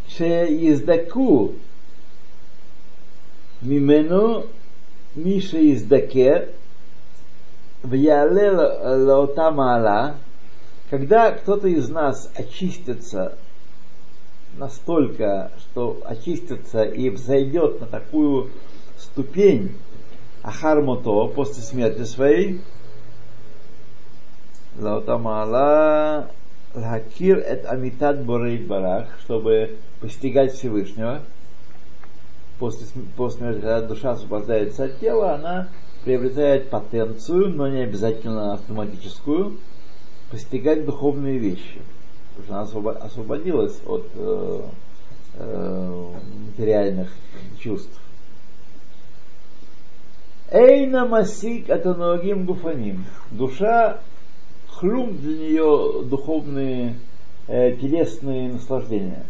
Ше 0.08 0.46
издаку 0.68 1.54
мимену 3.60 4.46
миша 5.14 5.58
издаке 5.72 6.48
вяле 7.84 8.50
лаота 8.50 9.50
маала, 9.52 10.16
когда 10.96 11.32
кто-то 11.32 11.66
из 11.66 11.88
нас 11.88 12.30
очистится 12.36 13.36
настолько, 14.56 15.50
что 15.58 16.00
очистится 16.04 16.84
и 16.84 17.10
взойдет 17.10 17.80
на 17.80 17.88
такую 17.88 18.50
ступень 18.96 19.76
Ахармото 20.44 21.26
после 21.34 21.64
смерти 21.64 22.04
своей, 22.04 22.60
Лаутамала 24.78 26.30
Лакир 26.76 27.38
эт 27.38 27.66
Амитат 27.66 28.24
Борейт 28.24 28.68
Барах, 28.68 29.08
чтобы 29.24 29.78
постигать 30.00 30.52
Всевышнего. 30.52 31.22
После, 32.60 32.86
после 33.16 33.38
смерти, 33.38 33.60
когда 33.62 33.80
душа 33.80 34.12
освобождается 34.12 34.84
от 34.84 35.00
тела, 35.00 35.34
она 35.34 35.66
приобретает 36.04 36.70
потенцию, 36.70 37.48
но 37.48 37.66
не 37.66 37.80
обязательно 37.80 38.52
автоматическую, 38.52 39.58
постигать 40.34 40.84
духовные 40.84 41.38
вещи. 41.38 41.80
Потому 42.36 42.44
что 42.44 42.54
она 42.54 42.62
освобо- 42.64 42.98
освободилась 42.98 43.80
от 43.86 44.04
э, 44.16 44.62
э, 45.34 46.06
материальных 46.48 47.08
чувств. 47.60 47.96
Эйна 50.50 51.06
масик 51.06 51.70
атаногим 51.70 52.46
гуфаним. 52.46 53.04
Душа 53.30 54.00
хлюм 54.66 55.16
для 55.18 55.38
нее 55.38 56.02
духовные 56.04 56.96
э, 57.46 57.76
телесные 57.76 58.54
наслаждения. 58.54 59.26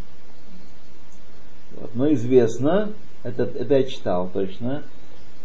Вот. 1.73 1.95
Но 1.95 2.11
известно, 2.15 2.95
это, 3.25 3.43
это 3.43 3.75
я 3.75 3.85
читал 3.85 4.31
точно, 4.33 4.85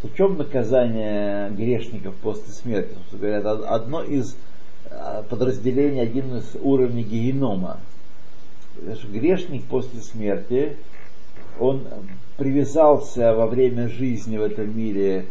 в 0.04 0.16
чем 0.16 0.38
наказание 0.38 1.50
грешников 1.50 2.16
после 2.16 2.54
смерти? 2.54 2.96
Говорят, 3.12 3.46
одно 3.46 4.04
из 4.04 4.38
э, 4.90 5.24
подразделений, 5.30 6.02
один 6.02 6.38
из 6.38 6.56
уровней 6.62 7.04
генома. 7.04 7.80
Грешник 9.12 9.66
после 9.66 10.00
смерти, 10.02 10.78
он 11.60 11.86
привязался 12.38 13.34
во 13.34 13.48
время 13.48 13.90
жизни 13.90 14.38
в 14.38 14.44
этом 14.44 14.76
мире 14.78 15.26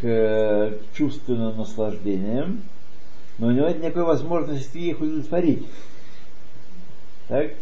к 0.00 0.74
чувственным 0.94 1.56
наслаждениям, 1.56 2.62
но 3.38 3.48
у 3.48 3.50
него 3.50 3.68
нет 3.68 3.82
никакой 3.82 4.04
возможности 4.04 4.76
их 4.76 5.00
удовлетворить. 5.00 5.66
Так? 7.28 7.52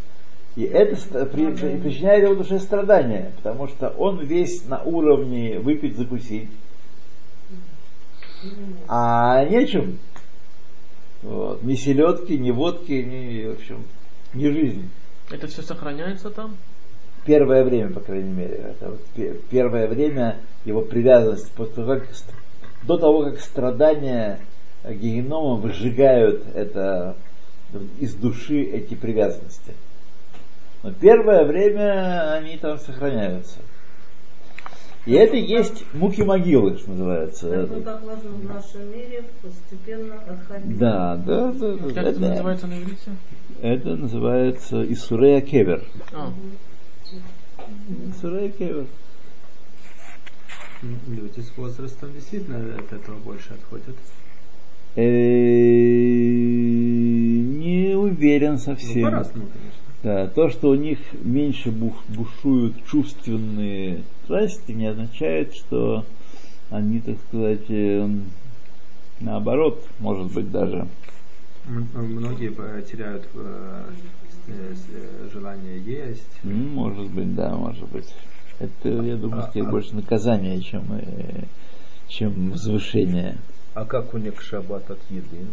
И 0.57 0.63
это 0.65 0.97
при, 1.27 1.53
причиняет 1.53 2.25
его 2.25 2.35
душе 2.35 2.59
страдания, 2.59 3.31
потому 3.37 3.69
что 3.69 3.91
он 3.91 4.19
весь 4.25 4.65
на 4.65 4.83
уровне 4.83 5.61
выпить, 5.61 5.97
закусить, 5.97 6.49
а 8.89 9.45
нечем. 9.45 9.99
Вот. 11.23 11.63
Ни 11.63 11.75
селедки, 11.75 12.39
ни 12.39 12.51
водки, 12.51 12.93
ни, 12.93 13.47
в 13.47 13.53
общем, 13.53 13.85
ни 14.35 14.49
жизнь. 14.49 14.89
Это 15.31 15.47
все 15.47 15.63
сохраняется 15.63 16.31
там? 16.31 16.57
Первое 17.25 17.65
время, 17.65 17.93
по 17.93 18.01
крайней 18.01 18.33
мере. 18.33 18.55
Это 18.71 18.91
вот 18.91 19.01
первое 19.51 19.89
время 19.89 20.41
его 20.65 20.83
привязанность, 20.83 21.51
после 21.53 21.75
того, 21.75 21.95
как, 22.01 22.09
до 22.85 22.97
того, 22.99 23.25
как 23.25 23.41
страдания 23.41 24.41
генома 24.85 25.57
выжигают 25.57 26.45
это 26.55 27.17
из 27.99 28.15
души 28.15 28.63
эти 28.63 28.95
привязанности. 28.95 29.75
Но 30.83 30.93
первое 30.93 31.45
время 31.45 32.33
они 32.35 32.57
там 32.57 32.79
сохраняются. 32.79 33.59
И 35.09 35.13
это 35.15 35.37
есть 35.39 35.85
муки 35.95 36.21
могилы, 36.21 36.77
что 36.77 36.91
называется. 36.91 37.49
Это 37.49 37.81
так 37.81 38.03
важно 38.05 38.29
в 38.29 38.45
нашем 38.45 38.93
мире 38.93 39.25
постепенно 39.41 40.17
отходить. 40.17 40.77
Да, 40.79 41.17
да, 41.17 41.51
да. 41.51 41.77
да. 41.77 41.95
Как 41.95 42.05
это, 42.05 42.21
называется 42.21 42.67
на 42.67 42.79
иврите? 42.79 43.11
Это 43.63 43.97
называется 43.97 44.93
Исурея 44.93 45.41
Кевер. 45.41 45.83
А. 46.13 46.31
Исурея 48.11 48.51
Кевер. 48.51 48.85
Люди 50.83 51.41
с 51.41 51.57
возрастом 51.57 52.13
действительно 52.13 52.59
от 52.75 52.93
этого 52.93 53.17
больше 53.17 53.55
отходят. 53.55 53.97
Э, 54.95 55.01
не 57.41 57.95
уверен 57.97 58.53
Ну, 58.53 58.59
совсем. 58.59 59.05
по-разному. 59.05 59.47
Да, 59.47 59.68
то, 60.03 60.49
что 60.51 60.71
у 60.71 60.75
них 60.75 60.99
меньше 61.25 61.71
бух- 61.71 62.05
бушуют 62.09 62.85
чувственные 62.87 64.03
страсти, 64.25 64.73
не 64.73 64.87
означает, 64.87 65.55
что 65.55 66.05
они, 66.71 67.01
так 67.01 67.17
сказать, 67.29 67.69
э, 67.69 68.09
наоборот, 69.21 69.85
может 69.99 70.33
быть, 70.33 70.51
даже. 70.51 70.87
Многие 71.95 72.55
э, 72.57 72.83
теряют 72.83 73.29
э, 73.35 73.85
э, 74.49 74.75
желание 75.33 75.79
есть. 75.81 76.45
Может 76.45 77.11
быть, 77.11 77.35
да, 77.35 77.57
может 77.57 77.89
быть. 77.89 78.15
Это, 78.61 78.89
я 78.89 79.17
думаю, 79.17 79.43
А- 79.45 79.51
скорее 79.51 79.67
а- 79.67 79.71
больше 79.71 79.95
наказание, 79.95 80.61
чем, 80.61 80.85
э, 80.93 81.45
чем 82.09 82.51
возвышение. 82.51 83.37
А 83.75 83.85
как 83.85 84.15
у 84.15 84.19
них 84.19 84.41
шаббат 84.41 84.91
от 84.91 84.99
еды? 85.11 85.47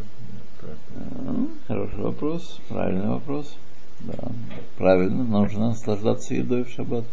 А, 0.96 1.46
Хороший 1.68 2.00
вопрос, 2.00 2.60
правильный 2.70 3.10
вопрос. 3.10 3.56
Да, 4.02 4.32
правильно, 4.78 5.24
нужно 5.24 5.70
наслаждаться 5.70 6.34
едой 6.36 6.64
в 6.64 6.70
шаббат. 6.70 7.06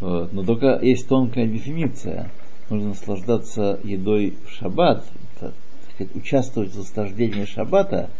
Вот. 0.00 0.32
Но 0.32 0.44
только 0.44 0.78
есть 0.82 1.08
тонкая 1.08 1.46
дефиниция. 1.46 2.30
Нужно 2.70 2.90
наслаждаться 2.90 3.78
едой 3.82 4.36
в 4.46 4.50
шаббат, 4.50 5.04
это, 5.36 5.52
сказать, 5.94 6.16
участвовать 6.16 6.72
в 6.72 6.78
наслаждении 6.78 7.44
шаббата, 7.44 8.10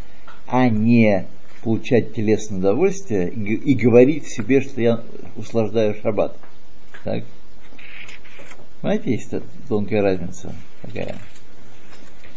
а 0.47 0.69
не 0.69 1.27
получать 1.63 2.15
телесное 2.15 2.59
удовольствие 2.59 3.31
и, 3.31 3.55
и 3.55 3.75
говорить 3.75 4.27
себе, 4.27 4.61
что 4.61 4.81
я 4.81 5.01
услаждаю 5.37 5.95
шаббат. 6.03 6.37
Так? 7.05 7.25
Понимаете, 8.81 9.13
есть 9.13 9.35
тонкая 9.69 10.03
разница 10.03 10.55
такая. 10.83 11.17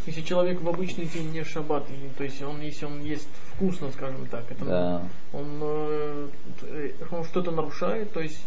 Если 0.07 0.21
человек 0.21 0.61
в 0.61 0.69
обычный 0.69 1.05
день 1.05 1.31
не 1.33 1.43
шаббат, 1.43 1.83
то 2.17 2.23
есть 2.23 2.41
он, 2.41 2.61
если 2.61 2.85
он 2.85 3.01
ест 3.03 3.27
вкусно, 3.53 3.91
скажем 3.91 4.25
так, 4.31 4.45
это 4.49 4.65
Да. 4.65 5.01
он, 5.33 5.45
э, 5.61 6.27
э, 6.61 6.91
он 7.11 7.25
что-то 7.25 7.51
нарушает, 7.51 8.13
то 8.13 8.21
есть 8.21 8.41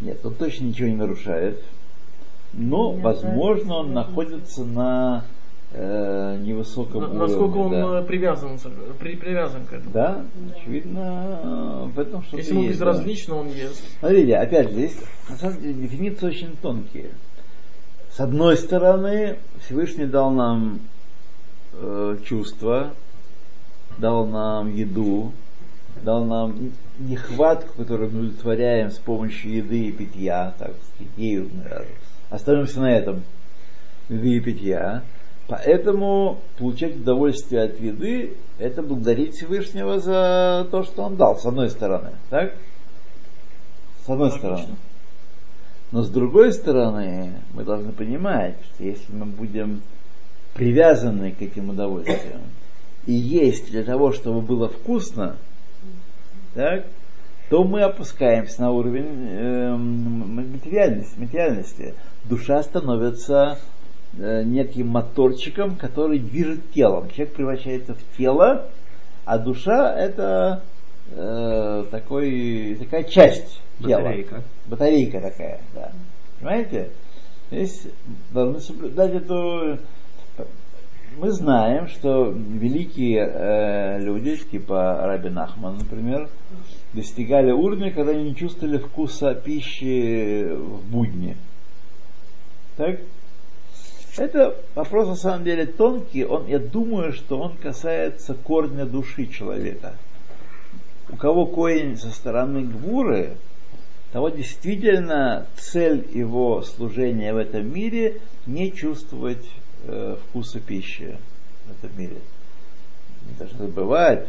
Нет, 0.00 0.18
он 0.26 0.34
точно 0.34 0.64
ничего 0.64 0.88
не 0.88 0.96
нарушает. 0.96 1.62
Но, 2.52 2.94
Не 2.94 3.00
возможно, 3.00 3.74
он 3.76 3.92
нравится, 3.92 4.10
находится 4.10 4.64
на 4.64 5.24
э, 5.72 6.38
невысоком 6.40 7.00
на- 7.00 7.06
уровне. 7.08 7.18
насколько 7.20 7.56
он 7.58 7.70
да. 7.72 8.00
э, 8.00 8.04
привязан, 8.04 8.58
при, 8.98 9.14
привязан 9.16 9.66
к 9.66 9.72
этому. 9.72 9.90
Да, 9.92 10.24
очевидно, 10.56 11.90
в 11.94 11.98
этом 11.98 12.22
что-то 12.22 12.36
Если 12.38 12.52
ему 12.54 12.62
есть. 12.64 12.78
да. 12.78 12.86
безразлично, 12.86 13.36
он 13.36 13.48
ест. 13.48 13.82
Смотрите, 14.00 14.36
опять 14.36 14.68
же, 14.68 14.72
здесь 14.74 14.96
на 15.28 15.36
самом 15.36 15.60
деле 15.60 15.74
дефиниции 15.74 16.26
очень 16.26 16.56
тонкие. 16.60 17.10
С 18.12 18.20
одной 18.20 18.56
стороны, 18.56 19.38
Всевышний 19.64 20.06
дал 20.06 20.30
нам 20.30 20.80
э, 21.80 22.16
чувства, 22.24 22.90
дал 23.98 24.26
нам 24.26 24.74
еду, 24.74 25.32
дал 26.02 26.24
нам 26.24 26.72
нехватку, 26.98 27.76
которую 27.76 28.10
мы 28.10 28.20
удовлетворяем 28.20 28.90
с 28.90 28.98
помощью 28.98 29.56
еды 29.56 29.86
и 29.86 29.92
питья, 29.92 30.54
так 30.58 30.72
сказать, 30.94 31.12
ею. 31.16 31.50
Остановимся 32.30 32.80
на 32.80 32.92
этом. 32.92 33.22
Еды 34.08 34.36
и 34.36 34.40
питья. 34.40 35.02
Поэтому 35.46 36.40
получать 36.58 36.96
удовольствие 36.96 37.62
от 37.64 37.78
еды– 37.80 38.34
это 38.58 38.82
благодарить 38.82 39.34
Всевышнего 39.34 40.00
за 40.00 40.66
то, 40.70 40.82
что 40.84 41.02
Он 41.02 41.16
дал, 41.16 41.36
с 41.38 41.44
одной 41.44 41.68
стороны. 41.68 42.12
Так? 42.30 42.54
С 44.06 44.08
одной 44.08 44.30
Логично. 44.30 44.56
стороны. 44.56 44.76
Но 45.92 46.02
с 46.02 46.08
другой 46.08 46.52
стороны, 46.52 47.34
мы 47.52 47.62
должны 47.62 47.92
понимать, 47.92 48.56
что 48.64 48.84
если 48.84 49.12
мы 49.12 49.26
будем 49.26 49.82
привязаны 50.54 51.32
к 51.32 51.42
этим 51.42 51.70
удовольствиям 51.70 52.40
и 53.06 53.12
есть 53.12 53.70
для 53.70 53.82
того, 53.82 54.12
чтобы 54.12 54.40
было 54.40 54.68
вкусно, 54.68 55.36
так, 56.54 56.86
то 57.50 57.64
мы 57.64 57.82
опускаемся 57.82 58.62
на 58.62 58.70
уровень 58.70 59.28
эм, 59.28 60.52
материальности, 60.52 61.18
материальности. 61.18 61.94
Душа 62.24 62.62
становится 62.62 63.58
э, 64.16 64.42
неким 64.44 64.88
моторчиком, 64.88 65.76
который 65.76 66.18
движет 66.18 66.70
телом. 66.72 67.10
Человек 67.10 67.34
превращается 67.34 67.94
в 67.94 68.16
тело, 68.16 68.68
а 69.24 69.38
душа 69.38 69.94
это 69.94 70.62
э, 71.10 71.84
такой, 71.90 72.76
такая 72.80 73.04
часть 73.04 73.60
тела. 73.80 74.00
Батарейка. 74.00 74.42
Батарейка 74.66 75.20
такая, 75.20 75.60
да. 75.74 75.92
Понимаете? 76.38 76.90
Здесь 77.50 77.86
должны 78.32 78.60
соблюдать 78.60 79.12
эту... 79.12 79.78
Мы 81.16 81.30
знаем, 81.30 81.86
что 81.86 82.30
великие 82.30 83.20
э, 83.20 84.00
люди, 84.00 84.36
типа 84.36 85.00
Раби 85.02 85.28
Нахман, 85.28 85.78
например, 85.78 86.28
достигали 86.92 87.52
уровня, 87.52 87.92
когда 87.92 88.12
они 88.12 88.30
не 88.30 88.36
чувствовали 88.36 88.78
вкуса 88.78 89.34
пищи 89.34 90.44
в 90.52 90.84
будни. 90.90 91.36
Так? 92.76 92.98
Это 94.16 94.56
вопрос 94.74 95.08
на 95.08 95.16
самом 95.16 95.44
деле 95.44 95.66
тонкий. 95.66 96.24
Он, 96.24 96.46
я 96.46 96.58
думаю, 96.58 97.12
что 97.12 97.38
он 97.38 97.56
касается 97.56 98.34
корня 98.34 98.84
души 98.84 99.26
человека. 99.26 99.94
У 101.10 101.16
кого 101.16 101.46
корень 101.46 101.96
со 101.96 102.10
стороны 102.10 102.62
гвуры, 102.62 103.36
того 104.12 104.30
действительно 104.30 105.46
цель 105.56 106.06
его 106.12 106.62
служения 106.62 107.34
в 107.34 107.36
этом 107.36 107.72
мире 107.72 108.20
не 108.46 108.72
чувствовать 108.72 109.48
э, 109.86 110.16
вкуса 110.28 110.60
пищи 110.60 111.16
в 111.66 111.84
этом 111.84 111.98
мире. 111.98 112.16
Не 113.26 113.34
должны 113.38 113.58
забывать, 113.58 114.26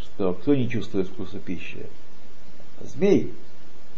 что 0.00 0.34
кто 0.34 0.54
не 0.54 0.68
чувствует 0.68 1.08
вкуса 1.08 1.38
пищи? 1.38 1.86
Змей. 2.80 3.32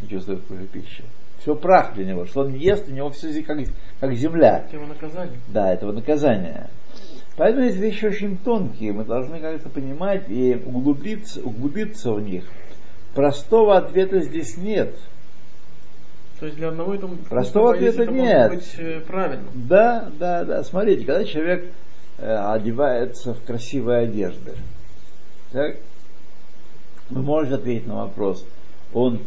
не 0.01 0.09
чувствует 0.09 0.41
вкуса 0.41 0.67
пищи. 0.67 1.05
Все 1.41 1.55
прах 1.55 1.95
для 1.95 2.07
него. 2.07 2.25
Что 2.25 2.41
он 2.43 2.55
ест, 2.55 2.89
у 2.89 2.93
него 2.93 3.11
все 3.11 3.43
как, 3.43 3.59
как 4.01 4.15
земля. 4.15 4.65
Это 4.67 4.77
его 4.77 4.87
наказание. 4.87 5.39
Да, 5.49 5.73
этого 5.73 5.93
наказания. 5.93 6.71
Поэтому 7.37 7.67
эти 7.67 7.77
вещи 7.77 8.05
очень 8.05 8.39
тонкие, 8.39 8.93
мы 8.93 9.05
должны 9.05 9.41
как-то 9.41 9.69
понимать 9.69 10.31
и 10.31 10.55
углубиться, 10.55 11.41
углубиться 11.43 12.13
в 12.13 12.21
них. 12.21 12.45
Простого 13.15 13.77
ответа 13.77 14.21
здесь 14.21 14.57
нет. 14.57 14.95
То 16.45 16.49
есть 16.49 16.59
для 16.59 16.69
одного 16.69 16.95
это 16.95 17.07
Простого 17.07 17.73
ответа 17.73 18.05
нет. 18.05 18.51
может 18.51 18.51
быть 18.51 18.75
э, 18.77 19.01
правильно. 19.01 19.49
Да, 19.55 20.11
да, 20.19 20.45
да. 20.45 20.63
Смотрите, 20.63 21.07
когда 21.07 21.25
человек 21.25 21.73
э, 22.19 22.37
одевается 22.37 23.33
в 23.33 23.43
красивые 23.43 24.01
одежды, 24.01 24.53
так, 25.53 25.79
вы 27.09 27.23
можете 27.23 27.55
ответить 27.55 27.87
на 27.87 28.05
вопрос, 28.05 28.47
он 28.93 29.23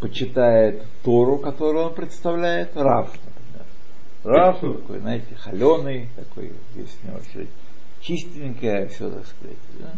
почитает 0.00 0.82
Тору, 1.04 1.38
которую 1.38 1.84
он 1.86 1.94
представляет, 1.94 2.76
Раф, 2.76 3.12
например. 3.12 3.66
Раф 4.24 4.58
такой, 4.58 4.98
знаете, 4.98 5.36
холеный, 5.38 6.08
такой, 6.16 6.50
весь 6.74 6.98
у 7.04 7.06
него 7.06 7.20
все 7.30 7.46
чистенькое, 8.00 8.88
все, 8.88 9.08
так 9.08 9.24
сказать. 9.24 9.56
Да? 9.78 9.92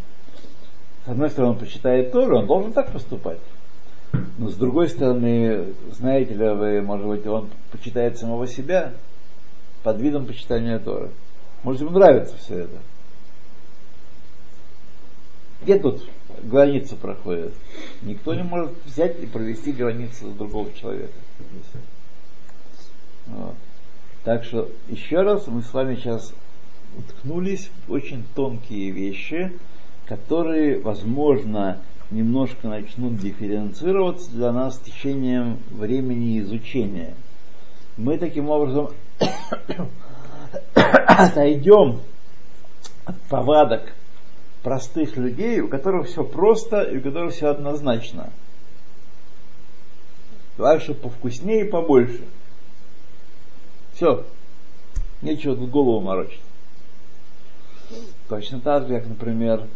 С 1.07 1.09
одной 1.09 1.31
стороны, 1.31 1.53
он 1.55 1.59
почитает 1.61 2.13
Тору, 2.13 2.41
он 2.41 2.47
должен 2.47 2.75
так 2.75 2.93
поступать. 2.93 3.39
Но 4.13 4.49
с 4.49 4.55
другой 4.55 4.89
стороны, 4.89 5.75
знаете 5.93 6.35
ли 6.35 6.49
вы, 6.49 6.81
может 6.81 7.07
быть, 7.07 7.27
он 7.27 7.49
почитает 7.71 8.19
самого 8.19 8.47
себя 8.47 8.95
под 9.83 10.01
видом 10.01 10.27
почитания 10.27 10.79
Торы. 10.79 11.11
Может, 11.63 11.83
ему 11.83 11.91
нравится 11.91 12.37
все 12.37 12.61
это. 12.61 12.79
Где 15.63 15.79
тут 15.79 16.05
граница 16.43 16.95
проходит? 16.97 17.53
Никто 18.03 18.35
не 18.35 18.45
может 18.45 18.73
взять 18.85 19.21
и 19.21 19.27
провести 19.27 19.73
границу 19.73 20.31
другого 20.31 20.73
человека. 20.73 21.13
Вот. 23.27 23.55
Так 24.25 24.45
что, 24.45 24.69
еще 24.89 25.23
раз, 25.23 25.47
мы 25.47 25.63
с 25.63 25.73
вами 25.73 25.97
сейчас 25.97 26.33
уткнулись 26.97 27.71
в 27.87 27.93
очень 27.93 28.25
тонкие 28.35 28.91
вещи, 28.91 29.53
которые, 30.07 30.81
возможно, 30.81 31.83
немножко 32.11 32.69
начнут 32.69 33.17
дифференцироваться 33.17 34.31
для 34.31 34.53
нас 34.53 34.77
с 34.77 34.81
течением 34.81 35.59
времени 35.71 36.41
изучения. 36.41 37.15
Мы 37.97 38.19
таким 38.19 38.49
образом 38.49 38.91
отойдем 40.75 42.01
от 43.05 43.21
повадок 43.23 43.93
простых 44.63 45.17
людей, 45.17 45.61
у 45.61 45.69
которых 45.69 46.09
все 46.09 46.25
просто 46.25 46.83
и 46.83 46.99
у 46.99 47.03
которых 47.03 47.35
все 47.35 47.49
однозначно. 47.49 48.31
Дальше 50.57 50.95
повкуснее 50.95 51.67
и 51.67 51.71
побольше. 51.71 52.25
Все. 53.95 54.25
Нечего 55.23 55.57
тут 55.57 55.71
голову 55.71 56.01
морочить. 56.01 56.41
Точно 58.29 58.61
так 58.61 58.87
же, 58.87 58.99
как, 58.99 59.09
например, 59.09 59.67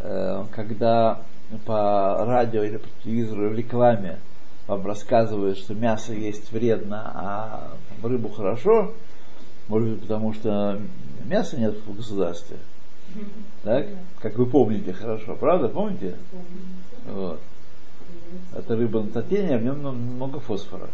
э, 0.00 0.44
когда 0.50 1.22
по 1.66 2.24
радио 2.24 2.62
или 2.62 2.76
по 2.76 2.88
телевизору 3.02 3.50
в 3.50 3.54
рекламе 3.54 4.18
вам 4.66 4.86
рассказывают, 4.86 5.58
что 5.58 5.74
мясо 5.74 6.12
есть 6.12 6.52
вредно, 6.52 7.10
а 7.14 7.72
рыбу 8.02 8.28
хорошо, 8.28 8.94
может 9.68 9.90
быть, 9.90 10.02
потому 10.02 10.32
что 10.32 10.80
мяса 11.24 11.58
нет 11.58 11.74
в 11.86 11.96
государстве. 11.96 12.56
Так? 13.62 13.86
Как 14.20 14.36
вы 14.36 14.46
помните 14.46 14.92
хорошо, 14.92 15.34
правда? 15.36 15.68
Помните? 15.68 16.14
Вот. 17.06 17.40
Это 18.54 18.76
рыба 18.76 19.02
на 19.02 19.10
татене, 19.10 19.56
а 19.56 19.58
в 19.58 19.62
нем 19.62 19.80
много 19.80 20.38
фосфора. 20.38 20.88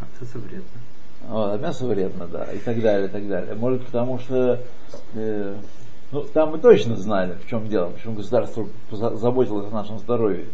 А 0.00 0.06
это 0.20 0.38
вредно. 0.38 0.64
Вот, 1.28 1.54
а 1.54 1.58
мясо 1.58 1.86
вредно, 1.86 2.26
да, 2.26 2.44
и 2.52 2.58
так 2.58 2.80
далее, 2.80 3.08
и 3.08 3.10
так 3.10 3.26
далее. 3.26 3.54
Может, 3.54 3.86
потому 3.86 4.18
что 4.18 4.60
э, 5.14 5.56
ну, 6.12 6.22
там 6.22 6.52
мы 6.52 6.58
точно 6.58 6.96
знали, 6.96 7.36
в 7.44 7.48
чем 7.48 7.68
дело, 7.68 7.90
почему 7.90 8.14
государство 8.14 8.66
заботилось 8.90 9.66
о 9.72 9.74
нашем 9.74 9.98
здоровье. 9.98 10.46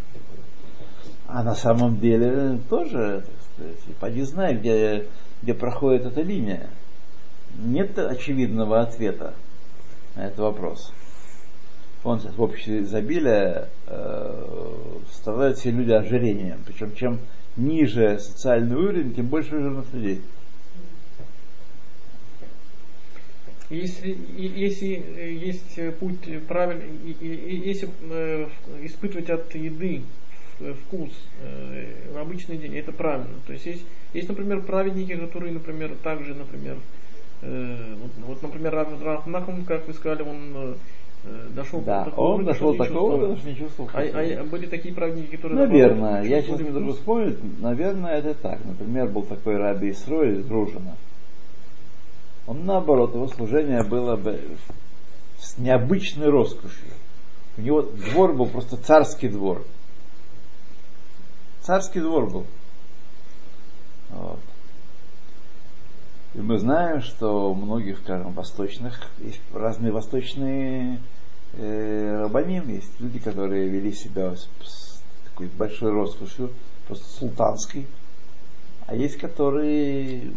А 1.26 1.42
на 1.42 1.54
самом 1.54 1.98
деле 1.98 2.58
тоже, 2.70 3.24
так 3.26 3.66
сказать, 3.66 3.96
поди 4.00 4.22
знай, 4.22 4.54
где, 4.54 5.06
где 5.42 5.54
проходит 5.54 6.06
эта 6.06 6.22
линия. 6.22 6.70
Нет 7.58 7.98
очевидного 7.98 8.80
ответа 8.80 9.34
на 10.14 10.26
этот 10.26 10.38
вопрос. 10.38 10.92
Он 12.04 12.18
в 12.18 12.42
обществе 12.42 12.80
изобилия 12.80 13.68
э, 13.86 14.98
страдают 15.12 15.58
все 15.58 15.70
люди 15.70 15.92
ожирением. 15.92 16.60
Причем 16.66 16.94
чем 16.94 17.18
ниже 17.56 18.18
социальный 18.18 18.74
уровень, 18.74 19.14
тем 19.14 19.26
больше 19.26 19.50
жирных 19.50 19.92
людей. 19.92 20.22
Если, 23.72 24.14
если 24.36 25.02
есть 25.40 25.96
путь 25.98 26.18
правильный, 26.46 26.90
если 27.20 27.88
э, 28.10 28.46
испытывать 28.82 29.30
от 29.30 29.54
еды 29.54 30.02
вкус 30.58 31.10
э, 31.40 31.86
в 32.12 32.18
обычный 32.18 32.58
день, 32.58 32.76
это 32.76 32.92
правильно. 32.92 33.34
То 33.46 33.54
есть 33.54 33.64
есть, 33.64 33.84
есть 34.12 34.28
например, 34.28 34.60
праведники, 34.60 35.14
которые, 35.14 35.54
например, 35.54 35.92
также, 36.02 36.34
например, 36.34 36.76
э, 37.40 37.94
вот, 37.98 38.10
вот 38.26 38.42
например, 38.42 38.74
Раф 38.74 39.26
Нахум, 39.26 39.64
как 39.64 39.88
вы 39.88 39.94
сказали, 39.94 40.22
он 40.22 40.76
дошел 41.54 41.80
да, 41.80 42.04
до 42.04 42.10
такого, 42.10 42.34
он 42.34 42.44
дошел 42.44 42.74
до 42.74 42.84
такого, 42.84 43.36
что 43.36 43.48
не 43.48 43.56
чувствовал. 43.56 43.90
А, 43.94 44.02
а 44.02 44.44
были 44.44 44.66
такие 44.66 44.94
праведники, 44.94 45.36
которые... 45.36 45.66
Наверное, 45.66 46.24
я 46.24 46.42
сейчас 46.42 46.60
не 46.60 46.68
могу 46.68 46.92
вспомнить, 46.92 47.38
наверное, 47.62 48.18
это 48.18 48.34
так. 48.34 48.62
Например, 48.66 49.06
был 49.06 49.22
такой 49.22 49.56
раби 49.56 49.92
Исрой 49.92 50.40
из 50.40 50.44
Дружина. 50.44 50.94
Он 52.46 52.64
наоборот, 52.64 53.14
его 53.14 53.28
служение 53.28 53.82
было 53.84 54.16
бы 54.16 54.40
с 55.38 55.58
необычной 55.58 56.28
роскошью. 56.28 56.88
У 57.56 57.60
него 57.60 57.82
двор 57.82 58.34
был 58.34 58.46
просто 58.46 58.76
царский 58.76 59.28
двор. 59.28 59.64
Царский 61.60 62.00
двор 62.00 62.30
был. 62.30 62.46
Вот. 64.10 64.40
И 66.34 66.38
мы 66.38 66.58
знаем, 66.58 67.02
что 67.02 67.50
у 67.50 67.54
многих, 67.54 67.98
скажем, 67.98 68.32
восточных, 68.32 69.08
есть 69.18 69.40
разные 69.52 69.92
восточные 69.92 70.98
э, 71.52 72.20
рабаним, 72.22 72.68
есть 72.68 72.98
люди, 73.00 73.18
которые 73.18 73.68
вели 73.68 73.92
себя 73.92 74.34
с, 74.34 74.48
с 74.64 75.02
такой 75.26 75.48
большой 75.48 75.92
роскошью, 75.92 76.50
просто 76.86 77.04
султанской, 77.18 77.86
а 78.86 78.96
есть, 78.96 79.18
которые 79.18 80.32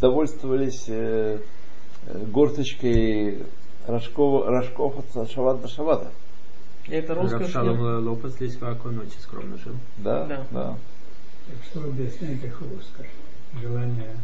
довольствовались 0.00 0.84
э, 0.88 1.38
горсточкой 2.06 3.42
рожков, 3.86 4.46
рожков 4.46 5.16
от 5.16 5.30
шавата 5.30 5.62
до 5.62 5.68
шавата. 5.68 6.10
И 6.86 6.92
это 6.92 7.14
роскошь. 7.14 7.50
Шалом 7.50 8.06
Лопес 8.06 8.32
здесь 8.32 8.56
в 8.56 8.64
очень 8.64 9.20
скромно 9.20 9.58
жил. 9.58 9.74
Да, 9.98 10.24
да. 10.26 10.46
да. 10.50 10.78
Так 11.46 11.64
что 11.70 11.84
объясняет 11.84 12.42
их 12.44 12.60
роскошь? 12.60 13.10
Желание 13.60 14.16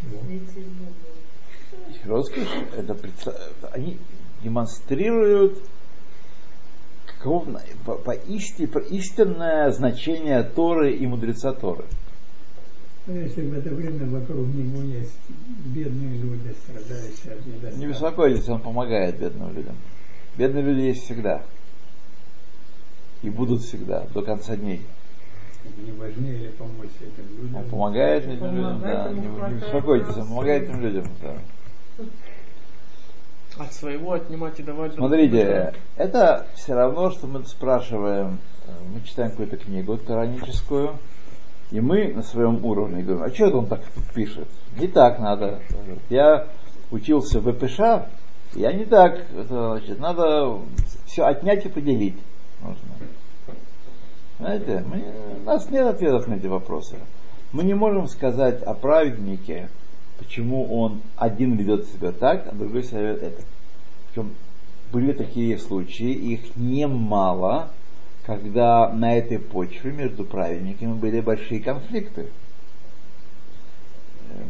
всего. 0.00 0.20
Роскошь, 2.04 2.48
это 2.76 2.96
они 3.72 3.98
демонстрируют 4.42 5.58
какого, 7.06 7.60
по, 7.84 7.96
по 7.96 8.12
исти, 8.12 8.66
по 8.66 8.78
истинное 8.78 9.70
значение 9.72 10.42
Торы 10.42 10.92
и 10.94 11.06
мудреца 11.06 11.52
Торы. 11.52 11.84
Но 11.84 11.99
ну, 13.10 13.20
если 13.20 13.42
в 13.42 13.58
это 13.58 13.74
время 13.74 14.06
вокруг 14.06 14.46
него 14.54 14.82
есть 14.82 15.18
бедные 15.66 16.16
люди, 16.18 16.54
страдающие 16.62 17.32
от 17.32 17.44
недостатка. 17.44 17.78
Не 17.78 17.86
беспокойтесь, 17.86 18.48
он 18.48 18.60
помогает 18.60 19.18
бедным 19.18 19.52
людям. 19.52 19.76
Бедные 20.38 20.62
люди 20.62 20.80
есть 20.80 21.04
всегда. 21.04 21.42
И 23.22 23.30
будут 23.30 23.62
всегда, 23.62 24.06
до 24.14 24.22
конца 24.22 24.56
дней. 24.56 24.86
Не 25.84 25.92
важнее 25.92 26.38
ли 26.38 26.48
помочь 26.50 26.88
этим 27.00 27.42
людям? 27.42 27.56
Он 27.56 27.64
помогает 27.64 28.24
этим 28.24 28.54
людям, 28.54 28.80
да. 28.80 29.12
Не, 29.12 29.20
не 29.20 29.60
беспокойтесь, 29.60 30.16
он 30.16 30.28
помогает 30.28 30.62
этим 30.62 30.80
людям, 30.80 31.04
да. 31.20 31.36
От 33.58 33.72
своего 33.72 34.12
отнимать 34.12 34.58
и 34.60 34.62
давать 34.62 34.94
Смотрите, 34.94 35.74
это 35.96 36.46
все 36.54 36.74
равно, 36.74 37.10
что 37.10 37.26
мы 37.26 37.44
спрашиваем, 37.44 38.38
э, 38.66 38.70
мы 38.94 39.02
читаем 39.02 39.32
какую-то 39.32 39.56
книгу 39.56 39.98
кораническую, 39.98 40.96
и 41.70 41.80
мы 41.80 42.12
на 42.12 42.22
своем 42.22 42.64
уровне 42.64 43.02
говорим, 43.02 43.24
а 43.24 43.34
что 43.34 43.58
он 43.58 43.66
так 43.66 43.80
пишет? 44.14 44.48
Не 44.76 44.88
так 44.88 45.20
надо. 45.20 45.60
Я 46.08 46.48
учился 46.90 47.40
в 47.40 47.52
ВПШ, 47.52 47.78
я 48.54 48.72
не 48.72 48.84
так. 48.84 49.26
Это, 49.36 49.78
значит, 49.78 50.00
надо 50.00 50.58
все 51.06 51.24
отнять 51.24 51.64
и 51.66 51.68
поделить. 51.68 52.18
Нужно. 52.60 52.76
Знаете, 54.38 54.84
мы, 54.88 55.04
у 55.42 55.44
нас 55.44 55.70
нет 55.70 55.86
ответов 55.86 56.26
на 56.26 56.34
эти 56.34 56.46
вопросы. 56.46 56.96
Мы 57.52 57.64
не 57.64 57.74
можем 57.74 58.08
сказать 58.08 58.62
о 58.62 58.74
праведнике, 58.74 59.68
почему 60.18 60.72
он 60.80 61.02
один 61.16 61.56
ведет 61.56 61.86
себя 61.86 62.12
так, 62.12 62.46
а 62.50 62.54
другой 62.54 62.82
себя 62.82 63.10
это. 63.10 63.42
Причем 64.08 64.30
были 64.92 65.12
такие 65.12 65.58
случаи, 65.58 66.10
их 66.10 66.56
немало, 66.56 67.70
когда 68.30 68.88
на 68.92 69.16
этой 69.16 69.40
почве 69.40 69.90
между 69.90 70.24
праведниками 70.24 70.92
были 70.92 71.20
большие 71.20 71.58
конфликты. 71.58 72.28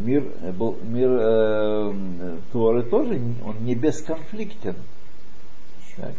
Мир, 0.00 0.22
был, 0.52 0.76
мир 0.82 1.08
э, 1.10 2.36
Торы 2.52 2.82
тоже 2.82 3.18
не- 3.18 3.40
он 3.42 3.64
не 3.64 3.74
бесконфликтен. 3.74 4.76
Так. 5.96 6.12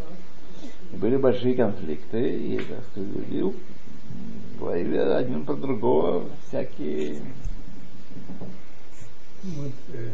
Были 0.93 1.17
большие 1.17 1.53
конфликты, 1.53 2.35
и 2.35 2.57
так 2.57 2.83
сказать, 2.91 3.09
люди 3.29 3.55
говорили 4.59 4.97
один 4.97 5.45
про 5.45 5.53
другого 5.53 6.25
всякие 6.47 7.21
Вот 9.43 9.71
э, 9.93 10.09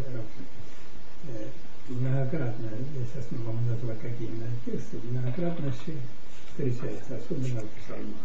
э, 1.29 1.45
многократно, 1.87 2.65
я 2.65 3.05
сейчас 3.05 3.31
не 3.31 3.37
могу 3.37 3.59
назвать 3.69 4.01
какие 4.01 4.27
именно 4.27 4.49
тексты, 4.65 4.97
многократно 5.09 5.71
все 5.71 5.93
встречается, 6.57 7.17
особенно 7.17 7.61
в 7.61 7.85
псалмах. 7.85 8.15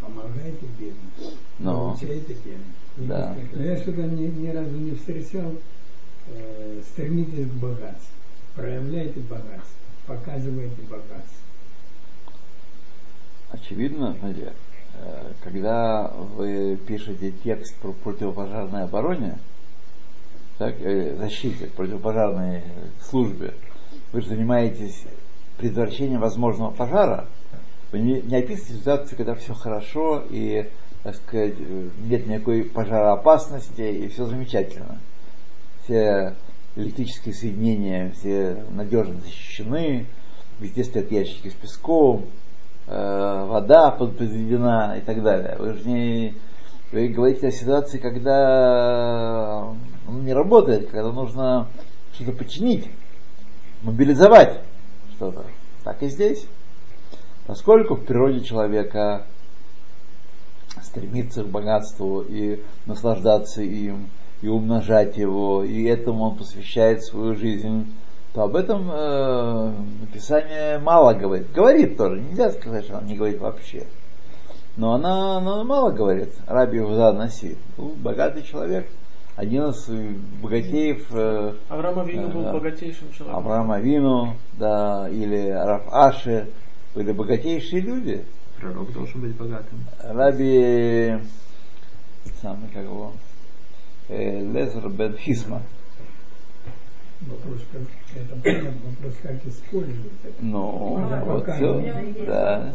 Помогайте 0.00 0.66
бедным, 0.78 1.34
Но. 1.60 1.90
получайте 1.90 2.34
бедным. 2.34 2.74
Да. 2.96 3.36
Но 3.52 3.62
я 3.62 3.76
что-то 3.76 4.02
ни, 4.02 4.26
ни 4.26 4.48
разу 4.48 4.70
не 4.70 4.92
встречал, 4.92 5.52
э, 6.28 6.82
стремитесь 6.90 7.46
к 7.46 7.54
богатству, 7.54 8.14
проявляйте 8.56 9.20
богатство, 9.20 9.78
показывайте 10.06 10.82
богатство. 10.82 11.38
Очевидно, 13.50 14.16
смотрите, 14.18 14.52
э, 14.94 15.32
когда 15.44 16.08
вы 16.08 16.76
пишете 16.76 17.32
текст 17.44 17.76
про 17.76 17.92
противопожарной 17.92 18.84
обороне, 18.84 19.38
так, 20.58 20.74
э, 20.80 21.16
защите, 21.18 21.66
противопожарной 21.66 22.64
службе, 23.00 23.54
вы 24.12 24.22
же 24.22 24.28
занимаетесь 24.28 25.04
предотвращением 25.58 26.20
возможного 26.20 26.70
пожара, 26.70 27.26
вы 27.92 28.00
не, 28.00 28.20
не 28.22 28.36
описываете 28.36 28.78
ситуацию, 28.78 29.16
когда 29.16 29.34
все 29.34 29.54
хорошо 29.54 30.22
и, 30.28 30.68
так 31.02 31.16
сказать, 31.16 31.54
нет 32.04 32.26
никакой 32.26 32.64
пожароопасности 32.64 33.80
и 33.80 34.08
все 34.08 34.26
замечательно. 34.26 34.98
Все 35.84 36.34
электрические 36.74 37.34
соединения, 37.34 38.12
все 38.18 38.64
надежно 38.70 39.20
защищены, 39.20 40.06
везде 40.60 40.84
стоят 40.84 41.10
ящики 41.10 41.48
с 41.48 41.54
песком, 41.54 42.26
э, 42.86 43.46
вода 43.48 43.90
под- 43.92 44.18
подведена 44.18 44.96
и 44.98 45.00
так 45.00 45.22
далее. 45.22 45.56
Вы 45.58 45.74
же 45.74 45.88
не 45.88 46.34
вы 46.92 47.08
говорите 47.08 47.48
о 47.48 47.52
ситуации, 47.52 47.98
когда 47.98 49.64
он 50.06 50.24
не 50.24 50.32
работает, 50.32 50.88
когда 50.88 51.10
нужно 51.10 51.66
что-то 52.14 52.32
починить, 52.32 52.88
мобилизовать 53.82 54.60
что-то. 55.16 55.44
Так 55.84 56.02
и 56.02 56.08
здесь. 56.08 56.46
Поскольку 57.46 57.94
в 57.94 58.04
природе 58.04 58.40
человека 58.40 59.24
стремиться 60.82 61.42
к 61.44 61.48
богатству 61.48 62.20
и 62.22 62.60
наслаждаться 62.86 63.62
им, 63.62 64.08
и 64.42 64.48
умножать 64.48 65.16
его, 65.16 65.64
и 65.64 65.84
этому 65.84 66.24
он 66.24 66.36
посвящает 66.36 67.02
свою 67.04 67.34
жизнь, 67.36 67.94
то 68.34 68.42
об 68.42 68.56
этом 68.56 68.90
э, 68.92 69.72
Писание 70.12 70.78
мало 70.78 71.14
говорит. 71.14 71.52
Говорит 71.52 71.96
тоже, 71.96 72.20
нельзя 72.20 72.50
сказать, 72.50 72.84
что 72.84 72.98
он 72.98 73.06
не 73.06 73.16
говорит 73.16 73.40
вообще. 73.40 73.86
Но 74.76 74.92
она, 74.92 75.38
она 75.38 75.64
мало 75.64 75.90
говорит. 75.90 76.34
Раби 76.46 76.80
Наси, 76.80 77.56
был 77.78 77.94
богатый 77.96 78.42
человек, 78.42 78.88
один 79.36 79.66
из 79.68 79.86
богатеев 80.40 81.06
э, 81.10 81.54
Авраам 81.68 81.98
Авину 82.00 82.28
был 82.30 82.40
Ага. 82.40 82.52
богатейшим 82.54 83.12
человеком. 83.12 83.36
Авраам 83.36 83.70
Авину, 83.70 84.36
да, 84.54 85.08
или 85.10 85.50
Раф 85.50 85.82
Аши, 85.92 86.48
были 86.94 87.12
богатейшие 87.12 87.82
люди. 87.82 88.24
Пророк 88.58 88.90
должен 88.92 89.20
быть 89.20 89.36
богатым. 89.36 89.78
Раби, 90.02 91.18
самый 92.40 92.68
как 92.72 92.84
его, 92.84 93.12
э, 94.08 94.40
Лезер 94.40 94.88
бен 94.88 95.16
Хисма. 95.18 95.60
Вопрос, 97.20 97.60
как, 97.72 97.82
это 98.14 98.36
понятно, 98.42 98.72
вопрос, 98.88 99.14
как 99.22 99.46
использовать 99.46 100.12
это. 100.24 100.34
Ну, 100.40 101.06
Да, 101.10 101.24
вот 101.24 101.46
да. 102.26 102.72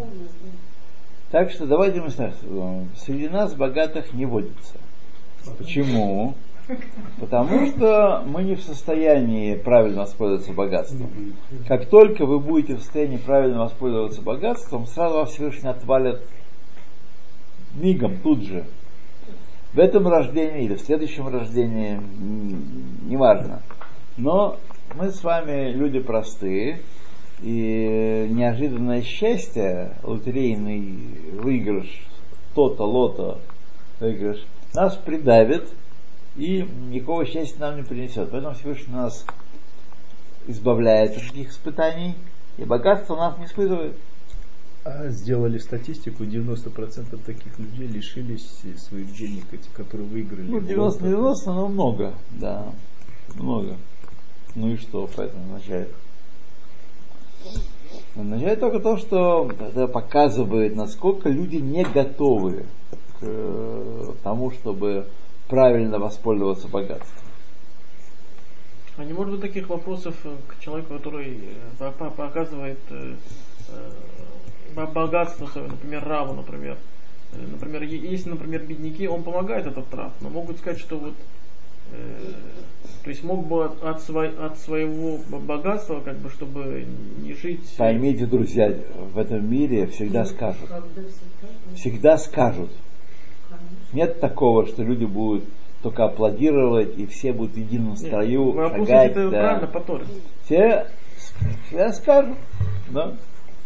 Так 1.31 1.49
что 1.51 1.65
давайте 1.65 2.01
мы 2.01 2.11
так 2.11 2.35
скажем, 2.35 2.89
среди 2.97 3.29
нас 3.29 3.53
богатых 3.55 4.13
не 4.13 4.25
водится. 4.25 4.75
Почему? 5.57 6.35
Потому 7.19 7.67
что 7.67 8.23
мы 8.25 8.43
не 8.43 8.55
в 8.55 8.61
состоянии 8.61 9.55
правильно 9.55 10.01
воспользоваться 10.01 10.53
богатством. 10.53 11.09
Как 11.67 11.85
только 11.87 12.25
вы 12.25 12.39
будете 12.39 12.75
в 12.75 12.79
состоянии 12.79 13.17
правильно 13.17 13.59
воспользоваться 13.59 14.21
богатством, 14.21 14.87
сразу 14.87 15.15
вас 15.15 15.31
Всевышний 15.31 15.69
отвалят 15.69 16.21
мигом, 17.75 18.17
тут 18.17 18.43
же. 18.43 18.65
В 19.73 19.79
этом 19.79 20.07
рождении 20.07 20.65
или 20.65 20.75
в 20.75 20.81
следующем 20.81 21.27
рождении, 21.27 21.99
неважно. 23.05 23.61
Но 24.17 24.57
мы 24.95 25.11
с 25.11 25.23
вами 25.23 25.71
люди 25.71 25.99
простые, 25.99 26.81
и 27.41 28.27
неожиданное 28.29 29.01
счастье, 29.01 29.93
лотерейный 30.03 30.97
выигрыш, 31.41 32.05
то-то, 32.53 32.83
лото, 32.83 33.39
выигрыш, 33.99 34.45
нас 34.73 34.95
придавит 34.97 35.69
и 36.35 36.67
никакого 36.89 37.25
счастья 37.25 37.59
нам 37.59 37.77
не 37.77 37.83
принесет. 37.83 38.29
Поэтому 38.31 38.55
Всевышний 38.55 38.93
нас 38.93 39.25
избавляет 40.47 41.17
от 41.17 41.27
таких 41.27 41.51
испытаний, 41.51 42.15
и 42.57 42.63
богатство 42.63 43.15
нас 43.15 43.37
не 43.37 43.45
испытывает. 43.45 43.95
А 44.83 45.09
сделали 45.09 45.59
статистику, 45.59 46.23
90% 46.23 47.23
таких 47.23 47.59
людей 47.59 47.87
лишились 47.87 48.61
своих 48.77 49.15
денег, 49.15 49.45
эти, 49.51 49.69
которые 49.69 50.07
выиграли. 50.07 50.49
Ну, 50.49 50.59
в 50.59 50.65
90 50.65 51.03
лото. 51.03 51.07
90, 51.07 51.53
но 51.53 51.67
много, 51.67 52.13
да, 52.31 52.73
много. 53.35 53.77
Ну 54.55 54.71
и 54.71 54.77
что 54.77 55.07
поэтому 55.15 55.43
означает? 55.43 55.93
Означает 58.15 58.59
только 58.59 58.79
то, 58.79 58.97
что 58.97 59.51
это 59.59 59.87
показывает, 59.87 60.75
насколько 60.75 61.29
люди 61.29 61.57
не 61.57 61.83
готовы 61.83 62.65
к 63.19 63.21
э, 63.21 64.13
тому, 64.23 64.51
чтобы 64.51 65.07
правильно 65.51 65.99
воспользоваться 65.99 66.67
богатством. 66.69 67.27
А 68.97 69.03
не 69.03 69.13
может 69.13 69.33
быть 69.33 69.41
таких 69.41 69.69
вопросов 69.69 70.15
э, 70.23 70.35
к 70.47 70.59
человеку, 70.63 70.95
который 70.95 71.33
э, 71.35 71.39
по- 71.77 71.91
по- 71.91 72.09
показывает 72.09 72.79
э, 72.89 73.15
бо- 74.75 74.87
богатство 74.87 75.47
например, 75.59 76.03
Раву, 76.03 76.33
например. 76.33 76.77
Например, 77.33 77.83
если, 77.83 78.29
например, 78.29 78.63
бедняки, 78.65 79.07
он 79.07 79.23
помогает 79.23 79.65
этот 79.65 79.93
Рав, 79.93 80.11
но 80.21 80.29
могут 80.29 80.57
сказать, 80.57 80.79
что 80.79 80.97
вот 80.97 81.13
то 83.03 83.09
есть 83.09 83.23
мог 83.23 83.45
бы 83.47 83.65
от, 83.65 84.01
свой- 84.01 84.33
от 84.37 84.57
своего 84.59 85.17
богатства, 85.39 85.99
как 85.99 86.17
бы, 86.19 86.29
чтобы 86.29 86.85
не 87.21 87.33
жить. 87.33 87.61
Поймите, 87.77 88.25
друзья, 88.25 88.73
в 89.13 89.17
этом 89.17 89.49
мире 89.49 89.87
всегда 89.87 90.23
скажут. 90.25 90.69
Всегда 91.75 92.17
скажут. 92.17 92.69
Нет 93.93 94.19
такого, 94.19 94.65
что 94.67 94.83
люди 94.83 95.05
будут 95.05 95.43
только 95.83 96.05
аплодировать, 96.05 96.97
и 96.97 97.05
все 97.07 97.33
будут 97.33 97.53
в 97.53 97.57
едином 97.57 97.89
Нет, 97.91 97.99
строю 97.99 98.51
вы 98.51 98.65
опустите 98.65 98.91
шагать. 98.93 99.11
это 99.11 99.29
да. 99.29 99.39
правильно 99.39 99.67
по 99.67 99.79
Торе. 99.81 100.05
Все 100.45 100.85
всегда 101.67 101.91
скажут. 101.93 102.37
Да? 102.91 103.13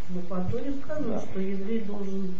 Ну, 0.09 0.21
по 0.21 0.37
Торе 0.51 0.73
сказано, 0.83 1.15
Да. 1.15 1.19
что 1.19 1.39
еврей 1.39 1.79
должен 1.81 2.33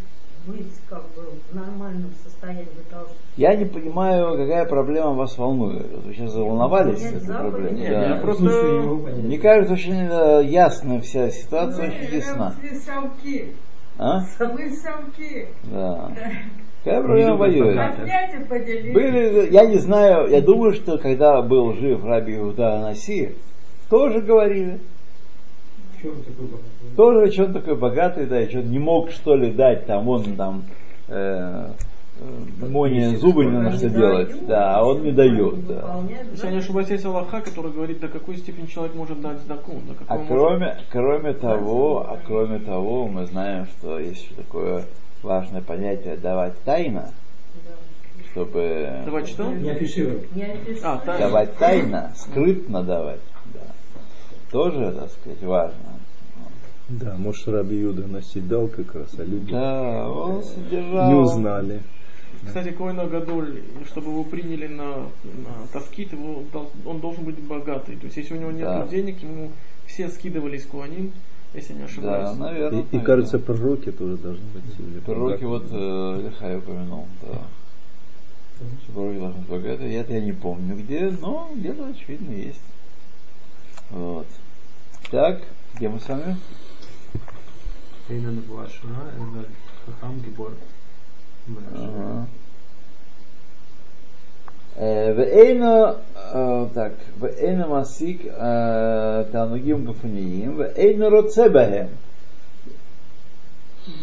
быть 0.48 0.72
как 0.88 1.02
бы 1.16 1.24
в 1.52 1.56
нормальном 1.56 2.12
состоянии 2.24 2.68
для 2.76 2.84
того, 2.84 3.06
чтобы 3.06 3.20
Я 3.36 3.56
не 3.56 3.66
понимаю, 3.66 4.38
какая 4.38 4.66
проблема 4.66 5.14
вас 5.14 5.38
волнует. 5.38 5.88
Вы 6.06 6.14
сейчас 6.14 6.32
заволновались 6.34 7.02
Нет, 7.02 7.16
этой 7.16 7.36
проблемой. 7.36 7.80
Нет, 7.82 7.90
Да. 7.92 8.10
я 8.10 8.22
просто- 8.22 8.98
понять. 9.04 9.24
Мне 9.24 9.40
кажется, 9.40 9.74
очень 9.74 9.96
э, 9.96 10.46
ясна 10.46 11.02
вся 11.02 11.32
ситуация, 11.32 11.88
очень 11.88 12.16
ясна. 12.16 12.56
Совки. 12.86 13.56
А? 13.98 14.20
Вы 14.40 14.72
совки. 14.72 15.48
Да. 15.64 16.12
Какая 16.86 17.02
проблема 17.02 17.36
воюет? 17.36 18.94
Были, 18.94 19.52
я 19.52 19.66
не 19.66 19.78
знаю, 19.78 20.30
я 20.30 20.40
думаю, 20.40 20.74
что 20.74 21.00
когда 21.00 21.42
был 21.42 21.74
жив 21.74 22.06
Раби 22.06 22.38
Иуда 22.38 22.76
Анаси, 22.76 23.32
тоже 23.90 24.22
говорили. 24.22 24.80
В 25.98 26.02
чем 26.04 26.12
такой 26.22 26.46
богатый? 26.46 26.96
Тоже, 26.96 27.32
что 27.32 27.44
он 27.46 27.54
такой 27.54 27.76
богатый, 27.76 28.26
да, 28.28 28.40
и 28.40 28.50
что 28.50 28.60
он 28.60 28.70
не 28.70 28.78
мог 28.78 29.10
что 29.10 29.36
ли 29.36 29.52
дать, 29.52 29.88
там 29.88 30.08
он 30.08 30.36
там 30.36 30.64
э, 31.08 31.72
э, 32.20 32.66
Моне 32.68 33.18
зубы 33.18 33.46
не 33.46 33.58
на 33.58 33.72
что 33.72 33.90
делать, 33.90 34.30
дают, 34.30 34.46
да, 34.46 34.78
а 34.78 34.86
он 34.86 35.02
не 35.02 35.12
дает, 35.12 35.66
да. 35.66 36.04
Если 36.32 36.46
я 36.46 36.52
не 36.52 36.60
ошибаюсь, 36.60 36.90
есть 36.90 37.06
Аллаха, 37.06 37.42
который 37.42 37.72
говорит, 37.72 38.00
до 38.00 38.10
какой 38.10 38.38
степени 38.38 38.68
человек 38.68 38.94
может 38.94 39.20
дать 39.22 39.40
сдаку. 39.40 39.72
До 39.72 39.96
А 40.08 40.18
может- 40.18 40.28
кроме, 40.28 40.78
кроме 40.92 41.34
того, 41.34 42.06
а 42.08 42.20
кроме 42.24 42.60
того, 42.60 43.08
мы 43.08 43.26
знаем, 43.26 43.66
что 43.66 43.98
есть 43.98 44.26
еще 44.26 44.36
такое 44.36 44.84
важное 45.26 45.62
понятие 45.62 46.16
давать 46.16 46.54
тайно, 46.64 47.12
чтобы 48.32 49.02
Давать 49.06 49.28
что? 49.28 49.52
Не 49.52 49.72
описывают. 49.72 50.24
А, 50.84 50.98
тайно. 51.00 51.20
давать 51.20 51.58
тайно, 51.58 52.14
скрытно 52.16 52.84
давать, 52.84 53.20
да. 53.54 53.62
Тоже, 54.52 54.92
так 54.94 55.10
сказать, 55.12 55.42
важно. 55.44 55.76
Да, 56.88 57.16
может 57.18 57.48
Раби 57.48 57.78
Юда 57.78 58.06
наседал 58.08 58.68
как 58.68 58.94
раз, 58.94 59.10
а 59.18 59.24
люди 59.24 59.52
Да, 59.52 60.08
он 60.08 60.44
содержал... 60.44 61.10
не 61.10 61.16
узнали. 61.16 61.82
Кстати, 62.46 62.70
Коина 62.72 63.08
Гадоль, 63.08 63.64
чтобы 63.88 64.12
его 64.12 64.24
приняли 64.24 64.68
на, 64.68 64.98
на 65.24 65.68
таскит, 65.74 66.12
его, 66.14 66.44
он 66.86 67.00
должен 67.00 67.24
быть 67.24 67.40
богатый. 67.40 67.96
То 67.96 68.06
есть, 68.06 68.18
если 68.18 68.36
у 68.36 68.38
него 68.40 68.52
нет 68.52 68.66
Да. 68.66 68.88
денег, 68.88 69.24
ему 69.24 69.52
все 69.88 70.10
скидывались 70.10 70.66
Куаним, 70.66 71.12
если 71.56 71.74
не 71.74 71.80
Да, 71.80 71.86
ошибаюсь. 71.86 72.38
наверное. 72.38 72.86
И, 72.92 72.98
и 72.98 73.00
кажется, 73.00 73.40
пророки 73.40 73.92
тоже 73.92 74.18
должны 74.18 74.46
быть. 74.54 75.04
Пророки 75.04 75.44
вот 75.44 75.66
э, 75.72 76.22
Лихай 76.26 76.58
упомянул, 76.58 77.08
да. 77.22 77.40
Что 78.84 78.94
Пророки 78.94 79.20
должны 79.20 79.40
быть 79.42 79.50
богатые. 79.50 79.96
Это 79.96 80.14
я 80.14 80.22
не 80.22 80.32
помню 80.34 80.76
где, 80.76 81.10
но 81.22 81.50
где-то 81.54 81.88
очевидно 81.88 82.32
есть. 82.32 82.62
Вот. 83.90 84.28
Так, 85.12 85.42
где 85.76 85.90
мы 85.90 86.00
с 86.00 86.08
вами? 86.08 86.38
Эйна 88.10 88.32
Набуа 88.32 88.68
Шуна, 88.70 89.12
Эйна 89.18 89.46
Хахам 89.86 90.20
Гибор. 90.20 90.54
Ага. 91.76 92.28
Э, 94.78 95.14
Вейна, 95.14 96.02
э, 96.34 96.68
так, 96.74 96.94
Вейна 97.16 97.68
Масик 97.68 98.22
э, 98.26 99.26
Танугим 99.32 99.86
Гафуниим, 99.86 100.62
Вейна 100.62 101.10
Роцебахем. 101.10 101.90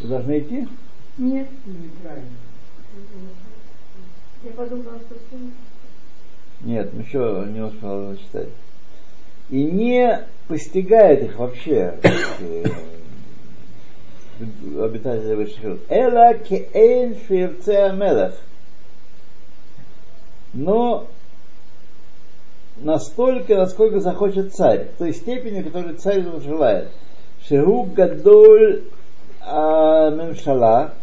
Вы 0.03 0.09
должны 0.09 0.39
идти? 0.39 0.67
Нет, 1.19 1.47
я 4.45 4.51
подумала, 4.53 4.99
что 4.99 5.15
все. 5.15 5.39
Нет, 6.63 6.91
еще 6.95 7.47
не 7.53 7.61
успел 7.61 8.17
читать. 8.17 8.49
И 9.51 9.65
не 9.65 10.25
постигает 10.49 11.23
их 11.23 11.37
вообще 11.39 11.99
э, 12.03 12.65
обитатели 14.83 15.35
высших. 15.35 15.81
Эла 15.91 16.33
кеэйн 16.35 17.15
фирце 17.15 17.91
амелах. 17.91 18.35
Но 20.55 21.07
настолько, 22.77 23.57
насколько 23.57 24.01
захочет 24.01 24.55
царь, 24.55 24.89
в 24.95 24.99
той 24.99 25.13
степени, 25.13 25.63
которой 25.63 25.95
царь 25.95 26.25
желает. 26.41 26.91
Шегу 27.47 27.85
гадоль 27.85 28.83
мемшала, 29.45 30.95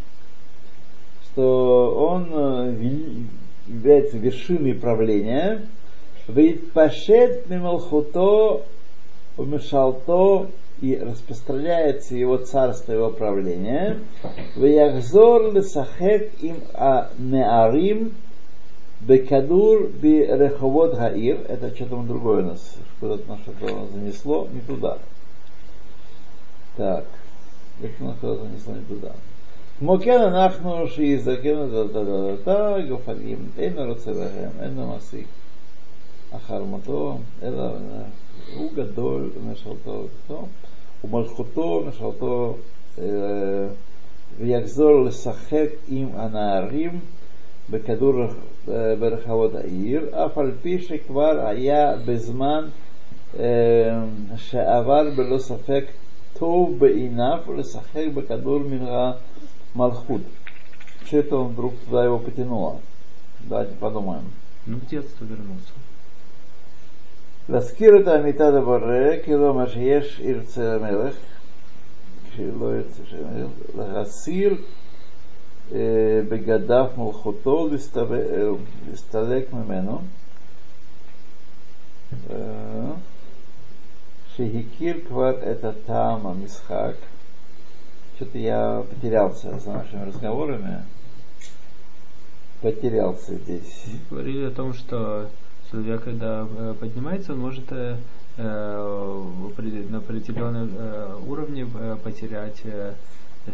что 1.26 1.96
он 1.96 2.28
э, 2.32 2.74
является 3.68 4.18
вершиной 4.18 4.74
правления, 4.74 5.68
Вейтпашет 6.30 7.50
мималхуто 7.50 8.62
умешалто 9.36 10.48
и 10.80 10.96
распространяется 10.96 12.16
его 12.16 12.38
царство, 12.38 12.94
его 12.94 13.10
правление. 13.10 14.00
Веяхзор 14.56 15.52
лесахек 15.54 16.32
им 16.42 16.58
а 16.74 17.10
неарим 19.01 19.07
бекадур 19.07 19.89
би 19.89 20.27
реховод 20.27 20.95
гаир. 20.95 21.41
Это 21.49 21.75
что-то 21.75 22.03
другое 22.03 22.43
у 22.43 22.47
нас. 22.47 22.77
Куда-то 23.01 23.29
нас 23.29 23.41
что-то 23.41 23.87
занесло 23.93 24.49
не 24.53 24.61
туда. 24.61 24.99
Так. 26.77 27.05
Это 27.83 28.05
нас 28.05 28.17
куда-то 28.21 28.45
занесло 28.45 28.75
не 28.75 28.85
туда. 28.85 29.13
Мокен 29.81 30.21
אנחנו 30.21 30.89
שיזדקנו 30.89 31.89
דתא 31.89 32.77
גופלים, 32.89 33.49
אין 33.59 33.79
רוצה 33.79 34.13
בהם, 34.13 34.51
אין 34.61 34.75
לו 34.77 34.97
מסיק. 34.97 35.27
אחר 36.37 36.65
מותו, 36.65 37.19
אלא 37.43 37.71
הוא 38.57 38.73
גדול 38.75 39.31
ומשרתו 39.37 40.07
אותו, 40.31 40.49
ומלכותו 41.05 41.61
ומשרתו 41.61 42.57
אה, 42.99 43.05
ויחזור 44.41 45.05
לשחק 45.05 45.69
עם 45.89 46.09
הנערים 46.15 47.01
בכדור 47.71 48.15
אה, 48.69 48.95
ברחבות 49.01 49.55
העיר, 49.55 50.27
אף 50.27 50.39
על 50.39 50.53
פי 50.63 50.79
שכבר 50.83 51.47
היה 51.47 51.97
בזמן 52.07 52.65
אה, 53.39 53.45
שעבר 54.37 55.11
בלא 55.17 55.39
ספק 55.39 55.85
טוב 56.39 56.79
בעיניו 56.79 57.39
לשחק 57.57 58.07
בכדור 58.15 58.59
מן 58.59 58.87
המלכות. 59.75 60.21
Что-то 61.07 61.37
он 61.37 61.49
вдруг 61.53 61.75
туда 61.85 62.05
его 62.05 62.19
потянуло. 62.19 62.81
Давайте 63.41 63.75
подумаем. 63.75 64.25
Ну, 64.67 64.79
в 64.79 64.87
детство 64.89 65.25
вернулся. 65.25 65.73
להזכיר 67.49 68.01
את 68.03 68.09
האמיתה 68.09 68.51
לבורא, 68.51 69.17
כאילו 69.25 69.55
מה 69.55 69.69
שיש 69.69 70.21
ירצה 70.21 70.75
המלך, 70.75 71.15
כשלא 72.31 72.77
ירצה 72.77 73.03
שהמלך, 73.11 73.51
להסיר 73.77 74.53
אה, 74.53 74.57
בגדיו 76.29 76.87
מלכותו, 76.97 77.69
להסתו- 77.69 78.15
אה, 78.15 78.51
להסתלק 78.91 79.53
ממנו, 79.53 80.01
אה, 82.31 82.37
שהכיר 84.37 84.97
כבר 85.09 85.31
את 85.53 85.65
הטעם 85.65 86.27
המשחק, 86.27 86.95
что-то 88.17 88.39
я 88.39 88.85
потерялся 88.91 89.59
за 89.59 89.71
нашими 89.73 90.05
разговорами, 90.05 90.85
потерялся 92.61 93.35
здесь. 93.35 93.87
Говорили 94.09 94.45
о 94.45 94.51
том, 94.53 94.73
что 94.73 95.29
человек, 95.71 96.05
когда 96.05 96.47
э, 96.49 96.75
поднимается, 96.79 97.33
он 97.33 97.41
может 97.41 97.65
э, 97.73 97.97
э, 98.37 99.23
в 99.41 99.47
определен- 99.49 99.91
на 99.91 99.99
определенном 99.99 100.71
э, 100.79 101.19
уровне 101.27 101.67
э, 101.75 101.97
потерять 102.05 102.61
э, 102.65 102.95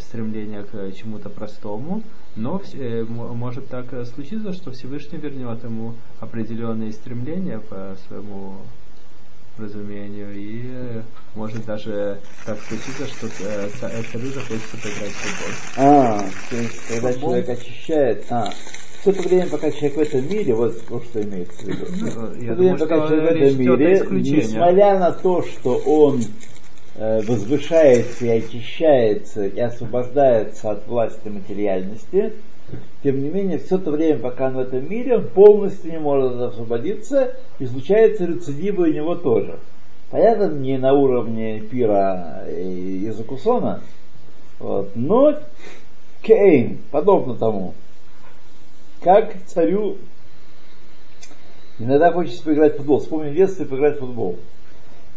стремление 0.01 0.63
к 0.63 0.91
чему-то 0.95 1.29
простому, 1.29 2.01
но 2.35 2.61
э, 2.73 3.03
может 3.03 3.67
так 3.67 3.93
э, 3.93 4.05
случиться, 4.05 4.53
что 4.53 4.71
Всевышний 4.71 5.17
вернет 5.17 5.63
ему 5.63 5.93
определенные 6.19 6.91
стремления 6.91 7.59
по 7.59 7.95
своему 8.07 8.55
разумению, 9.57 10.33
и 10.35 10.61
э, 10.65 11.01
может 11.35 11.65
даже 11.65 12.19
так 12.45 12.59
случиться, 12.67 13.07
что 13.07 13.27
ца- 13.29 13.69
царю 14.11 14.29
захочется 14.31 14.77
поиграть 14.77 15.13
в 15.13 15.21
футбол. 15.21 15.49
А, 15.75 16.29
то 16.49 16.57
есть, 16.57 16.87
когда 16.87 17.11
Футбол? 17.11 17.29
человек 17.31 17.49
очищает, 17.49 18.25
а, 18.29 18.53
все 19.01 19.13
то 19.13 19.21
время, 19.21 19.47
пока 19.47 19.71
человек 19.71 19.95
в 19.97 19.99
этом 19.99 20.29
мире, 20.29 20.53
вот, 20.55 20.73
вот 20.89 21.03
что 21.05 21.21
имеется 21.21 21.61
в 21.63 21.67
виду. 21.67 21.85
Ну, 22.01 22.35
Все 22.35 22.47
то 22.47 22.55
время, 22.55 22.77
пока 22.77 22.97
что 22.97 23.07
человек 23.07 23.31
в 23.31 23.41
этом 23.41 23.59
мире, 23.59 24.41
несмотря 24.41 24.99
на 24.99 25.11
то, 25.11 25.41
что 25.43 25.77
он 25.77 26.21
возвышается 26.97 28.25
и 28.25 28.29
очищается 28.29 29.45
и 29.45 29.59
освобождается 29.59 30.71
от 30.71 30.87
власти 30.87 31.27
материальности, 31.27 32.33
тем 33.03 33.21
не 33.21 33.29
менее, 33.29 33.59
все 33.59 33.77
то 33.77 33.91
время, 33.91 34.19
пока 34.19 34.47
он 34.47 34.55
в 34.55 34.59
этом 34.59 34.89
мире, 34.89 35.17
он 35.17 35.27
полностью 35.27 35.91
не 35.91 35.99
может 35.99 36.39
освободиться, 36.39 37.35
и 37.59 37.65
случаются 37.65 38.25
рецидивы 38.25 38.89
у 38.89 38.93
него 38.93 39.15
тоже. 39.15 39.59
Понятно, 40.09 40.51
не 40.51 40.77
на 40.77 40.93
уровне 40.93 41.59
пира 41.59 42.45
и 42.49 43.09
Закусона, 43.09 43.81
вот, 44.59 44.95
но 44.95 45.37
Кейн, 46.21 46.79
подобно 46.91 47.35
тому, 47.35 47.73
как 49.01 49.35
царю 49.45 49.97
иногда 51.77 52.11
хочется 52.11 52.43
поиграть 52.43 52.73
в 52.73 52.77
футбол. 52.77 52.99
Вспомни 52.99 53.33
детство 53.33 53.63
и 53.63 53.67
поиграть 53.67 53.97
в 53.97 53.99
футбол. 53.99 54.39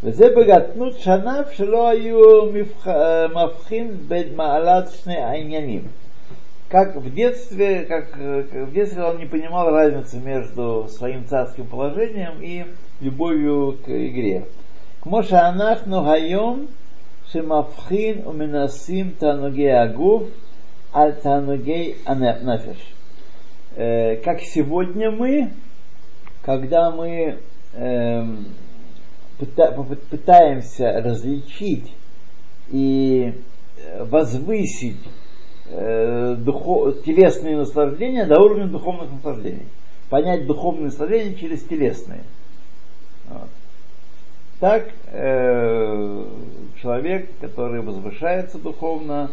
וזה 0.03 0.25
בגתנות 0.37 0.99
שניו 0.99 1.43
שלא 1.51 1.89
היו 1.89 2.19
מבח- 2.53 2.87
מבחין 3.35 3.97
בין 4.07 4.35
מעלת 4.35 4.89
שני 4.91 5.17
העניינים. 5.17 5.81
Как 6.69 6.95
в 6.95 7.13
детстве, 7.13 7.83
как 7.87 8.05
э, 8.17 8.43
как 8.51 8.67
в 8.69 8.73
детстве 8.73 9.03
он 9.03 9.17
не 9.19 9.27
понимал 9.27 9.69
разницы 9.69 10.17
между 10.17 10.87
своим 10.89 11.23
царским 11.27 11.65
положением 11.67 12.41
и 12.41 12.63
любовью 13.01 13.77
к 13.85 13.89
игре. 13.89 14.41
כמו 15.01 15.23
שאנחנו 15.23 16.11
היום 16.11 16.65
שמבחין 17.27 18.15
ומנסים 18.27 19.11
תענוגי 19.17 19.71
הגוף 19.71 20.23
על 20.93 21.11
תענוגי 21.11 21.93
הנפש. 22.05 22.93
Э, 23.77 24.17
Как 24.23 24.39
сегодня 24.41 25.11
мы, 25.11 25.49
когда 26.43 26.89
мы 26.91 27.37
эм, 27.75 28.45
пыта- 28.45 28.47
попы- 28.47 28.47
пытаемся 29.38 31.00
различить 31.02 31.92
и 32.70 33.34
э, 33.76 34.04
возвысить 34.04 35.00
э, 35.70 36.34
духо- 36.38 36.92
телесные 37.04 37.56
наслаждения 37.56 38.26
до 38.26 38.40
уровня 38.40 38.66
духовных 38.66 39.12
наслаждений. 39.12 39.66
Понять 40.10 40.46
духовные 40.46 40.86
наслаждения 40.86 41.34
через 41.34 41.62
телесные. 41.62 42.22
Вот. 43.28 43.48
Так 44.60 44.88
э, 45.12 46.24
человек, 46.82 47.30
который 47.40 47.80
возвышается 47.80 48.58
духовно, 48.58 49.30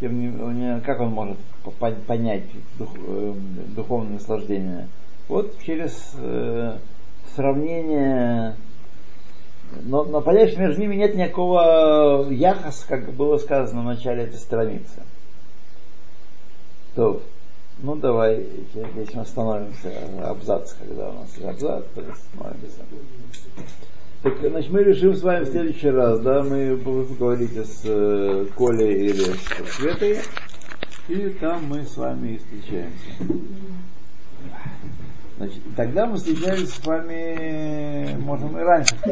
тем 0.00 0.20
не 0.20 0.80
как 0.80 1.00
он 1.00 1.10
может 1.10 1.38
по- 1.62 1.92
понять 1.92 2.42
дух- 2.78 2.96
э, 3.06 3.34
духовное 3.76 4.14
наслаждение? 4.14 4.88
Вот 5.28 5.58
через 5.64 6.14
э, 6.18 6.78
сравнение 7.36 8.56
Но, 9.82 10.04
но 10.04 10.20
понятно, 10.20 10.60
между 10.60 10.80
ними 10.80 10.94
нет 10.94 11.14
никакого 11.14 12.28
яхоса, 12.30 12.86
как 12.86 13.12
было 13.12 13.38
сказано 13.38 13.82
в 13.82 13.86
начале 13.86 14.24
этой 14.24 14.38
страницы. 14.38 15.02
То, 16.94 17.22
ну 17.78 17.96
давай, 17.96 18.46
здесь 18.72 19.14
мы 19.14 19.22
остановимся, 19.22 19.90
абзац, 20.22 20.74
когда 20.74 21.10
у 21.10 21.12
нас 21.14 21.28
абзац, 21.42 21.84
то 21.94 22.00
остановимся. 22.00 22.82
Так, 24.22 24.38
значит, 24.40 24.70
мы 24.70 24.82
решим 24.84 25.14
с 25.14 25.22
вами 25.22 25.44
в 25.44 25.48
следующий 25.48 25.90
раз, 25.90 26.20
да, 26.20 26.42
мы 26.42 26.76
вы 26.76 27.04
поговорите 27.04 27.64
с 27.64 27.82
э, 27.84 28.46
Колей 28.56 29.10
или 29.10 29.22
с 29.22 29.74
Светой, 29.74 30.18
и 31.08 31.28
там 31.40 31.66
мы 31.66 31.82
с 31.82 31.96
вами 31.96 32.30
и 32.30 32.38
встречаемся. 32.38 33.10
Значит, 35.36 35.62
тогда 35.76 36.06
мы 36.06 36.16
встречались 36.16 36.72
с 36.72 36.86
вами, 36.86 38.16
можем 38.20 38.56
и 38.56 38.62
раньше. 38.62 38.96